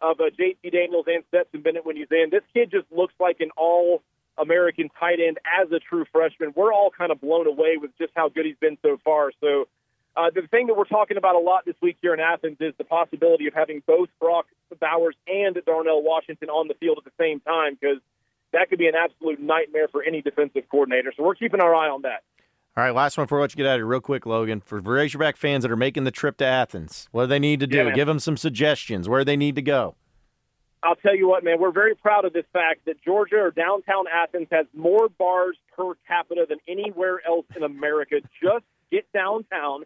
of 0.01 0.19
uh, 0.19 0.29
J.T. 0.35 0.69
Daniels 0.69 1.05
and 1.07 1.23
Stetson 1.29 1.61
Bennett 1.61 1.85
when 1.85 1.97
he's 1.97 2.07
in. 2.11 2.29
This 2.29 2.43
kid 2.53 2.71
just 2.71 2.85
looks 2.91 3.13
like 3.19 3.37
an 3.39 3.49
all 3.57 4.01
American 4.37 4.89
tight 4.99 5.19
end 5.25 5.37
as 5.61 5.71
a 5.71 5.79
true 5.79 6.05
freshman. 6.11 6.53
We're 6.55 6.73
all 6.73 6.91
kind 6.97 7.11
of 7.11 7.19
blown 7.19 7.47
away 7.47 7.75
with 7.75 7.91
just 7.97 8.11
how 8.15 8.29
good 8.29 8.45
he's 8.45 8.59
been 8.59 8.77
so 8.81 8.97
far. 9.03 9.31
So 9.41 9.67
uh, 10.15 10.29
the 10.33 10.47
thing 10.47 10.67
that 10.67 10.75
we're 10.75 10.85
talking 10.85 11.17
about 11.17 11.35
a 11.35 11.39
lot 11.39 11.65
this 11.65 11.75
week 11.81 11.97
here 12.01 12.13
in 12.13 12.19
Athens 12.19 12.57
is 12.59 12.73
the 12.77 12.83
possibility 12.83 13.47
of 13.47 13.53
having 13.53 13.81
both 13.85 14.09
Brock 14.19 14.47
Bowers 14.79 15.15
and 15.27 15.57
Darnell 15.65 16.01
Washington 16.01 16.49
on 16.49 16.67
the 16.67 16.73
field 16.75 16.97
at 16.97 17.05
the 17.05 17.23
same 17.23 17.39
time 17.41 17.77
because 17.79 17.97
that 18.51 18.69
could 18.69 18.79
be 18.79 18.87
an 18.87 18.95
absolute 18.95 19.39
nightmare 19.39 19.87
for 19.87 20.03
any 20.03 20.21
defensive 20.21 20.63
coordinator. 20.69 21.13
So 21.15 21.23
we're 21.23 21.35
keeping 21.35 21.61
our 21.61 21.73
eye 21.75 21.89
on 21.89 22.01
that. 22.03 22.23
All 22.77 22.83
right, 22.83 22.93
last 22.93 23.17
one 23.17 23.27
for 23.27 23.39
what 23.39 23.51
you 23.51 23.57
get 23.57 23.65
out 23.65 23.73
of 23.73 23.79
here, 23.79 23.85
real 23.85 23.99
quick, 23.99 24.25
Logan. 24.25 24.61
For 24.61 24.79
Razorback 24.79 25.37
fans 25.37 25.63
that 25.63 25.71
are 25.71 25.75
making 25.75 26.05
the 26.05 26.11
trip 26.11 26.37
to 26.37 26.45
Athens, 26.45 27.09
what 27.11 27.23
do 27.23 27.27
they 27.27 27.39
need 27.39 27.59
to 27.59 27.67
do? 27.67 27.77
Yeah, 27.77 27.91
Give 27.91 28.07
them 28.07 28.19
some 28.19 28.37
suggestions 28.37 29.09
where 29.09 29.25
they 29.25 29.35
need 29.35 29.55
to 29.55 29.61
go. 29.61 29.95
I'll 30.81 30.95
tell 30.95 31.15
you 31.15 31.27
what, 31.27 31.43
man, 31.43 31.59
we're 31.59 31.71
very 31.71 31.93
proud 31.93 32.23
of 32.23 32.31
this 32.31 32.45
fact 32.53 32.85
that 32.85 33.01
Georgia 33.03 33.35
or 33.35 33.51
downtown 33.51 34.05
Athens 34.07 34.47
has 34.51 34.65
more 34.73 35.09
bars 35.09 35.57
per 35.75 35.93
capita 36.07 36.45
than 36.47 36.59
anywhere 36.67 37.19
else 37.27 37.45
in 37.55 37.63
America. 37.63 38.17
Just 38.41 38.63
get 38.91 39.11
downtown. 39.13 39.83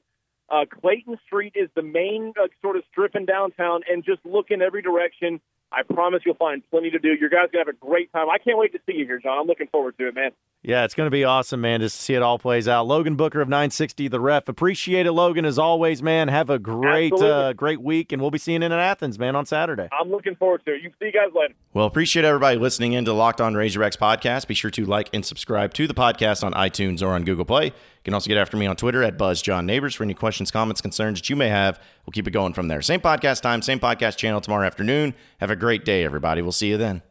Uh, 0.54 0.66
Clayton 0.70 1.18
Street 1.26 1.54
is 1.56 1.68
the 1.76 1.82
main 1.82 2.32
uh, 2.40 2.48
sort 2.62 2.78
of 2.78 2.84
strip 2.92 3.16
in 3.16 3.26
downtown, 3.26 3.82
and 3.90 4.06
just 4.06 4.20
look 4.24 4.52
in 4.52 4.62
every 4.62 4.84
direction. 4.84 5.42
I 5.72 5.82
promise 5.82 6.22
you'll 6.26 6.36
find 6.36 6.62
plenty 6.70 6.92
to 6.92 7.00
do. 7.00 7.08
You 7.20 7.28
guys 7.28 7.48
gonna 7.52 7.66
have 7.66 7.74
a 7.74 7.86
great 7.86 8.12
time. 8.14 8.30
I 8.30 8.38
can't 8.38 8.60
wait 8.60 8.72
to 8.74 8.80
see 8.86 8.98
you 8.98 9.06
here, 9.06 9.20
John. 9.20 9.40
I'm 9.40 9.48
looking 9.48 9.66
forward 9.68 9.98
to 9.98 10.10
it, 10.10 10.14
man. 10.14 10.30
Yeah, 10.66 10.86
it's 10.86 10.94
going 10.94 11.08
to 11.08 11.12
be 11.12 11.26
awesome, 11.26 11.60
man, 11.60 11.82
just 11.82 11.98
to 11.98 12.02
see 12.02 12.14
it 12.14 12.22
all 12.22 12.40
plays 12.40 12.70
out. 12.70 12.88
Logan 12.88 13.18
Booker 13.18 13.42
of 13.42 13.50
960 13.50 14.08
The 14.08 14.20
Ref. 14.22 14.48
Appreciate 14.48 15.06
it, 15.06 15.12
Logan, 15.12 15.44
as 15.44 15.60
always, 15.60 16.02
man. 16.02 16.30
Have 16.30 16.50
a 16.50 16.58
great, 16.58 17.12
uh, 17.12 17.52
great 17.52 17.82
week, 17.82 18.14
and 18.14 18.22
we'll 18.22 18.32
be 18.32 18.38
seeing 18.38 18.62
you 18.62 18.68
in 18.68 18.72
Athens, 18.72 19.20
man, 19.20 19.36
on 19.36 19.46
Saturday. 19.46 19.90
I'm 19.92 20.10
looking 20.10 20.36
forward 20.36 20.64
to 20.66 20.74
it. 20.74 20.82
You 20.82 20.90
see 21.00 21.08
you 21.08 21.12
guys 21.12 21.34
later. 21.36 21.54
Well, 21.74 21.86
appreciate 21.86 22.24
everybody 22.24 22.58
listening 22.58 22.94
in 22.94 23.04
to 23.04 23.12
Locked 23.12 23.42
On 23.42 23.54
Razorbacks 23.54 23.98
podcast. 23.98 24.48
Be 24.48 24.54
sure 24.54 24.72
to 24.72 24.86
like 24.86 25.10
and 25.12 25.26
subscribe 25.26 25.74
to 25.74 25.86
the 25.86 25.94
podcast 25.94 26.46
on 26.46 26.54
iTunes 26.54 27.02
or 27.02 27.10
on 27.10 27.26
Google 27.26 27.46
Play. 27.46 27.74
You 28.04 28.10
can 28.12 28.16
also 28.16 28.28
get 28.28 28.38
after 28.38 28.58
me 28.58 28.66
on 28.66 28.76
Twitter 28.76 29.02
at 29.02 29.18
BuzzJohnNeighbors 29.18 29.96
for 29.96 30.04
any 30.04 30.14
questions, 30.14 30.52
comments, 30.52 30.82
concerns 30.82 31.22
that 31.22 31.30
you 31.30 31.38
may 31.38 31.48
have. 31.48 31.80
We'll 32.06 32.12
keep 32.12 32.28
it 32.28 32.32
going 32.32 32.54
from 32.54 32.68
there. 32.68 32.82
Same 32.82 33.00
podcast 33.00 33.42
time, 33.42 33.62
same 33.62 33.80
podcast 33.80 34.18
channel 34.18 34.42
tomorrow 34.42 34.68
afternoon. 34.68 35.14
Have 35.40 35.50
a 35.50 35.56
great 35.56 35.86
day, 35.86 36.04
everybody. 36.04 36.42
We'll 36.42 36.52
see 36.52 36.68
you 36.68 36.76
then. 36.76 37.02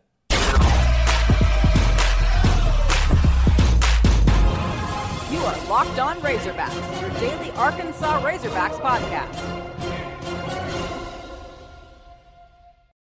You 5.31 5.39
are 5.39 5.67
Locked 5.67 5.99
On 5.99 6.21
Razorbacks, 6.21 7.01
your 7.01 7.11
daily 7.21 7.51
Arkansas 7.53 8.21
Razorbacks 8.21 8.79
podcast 8.79 9.72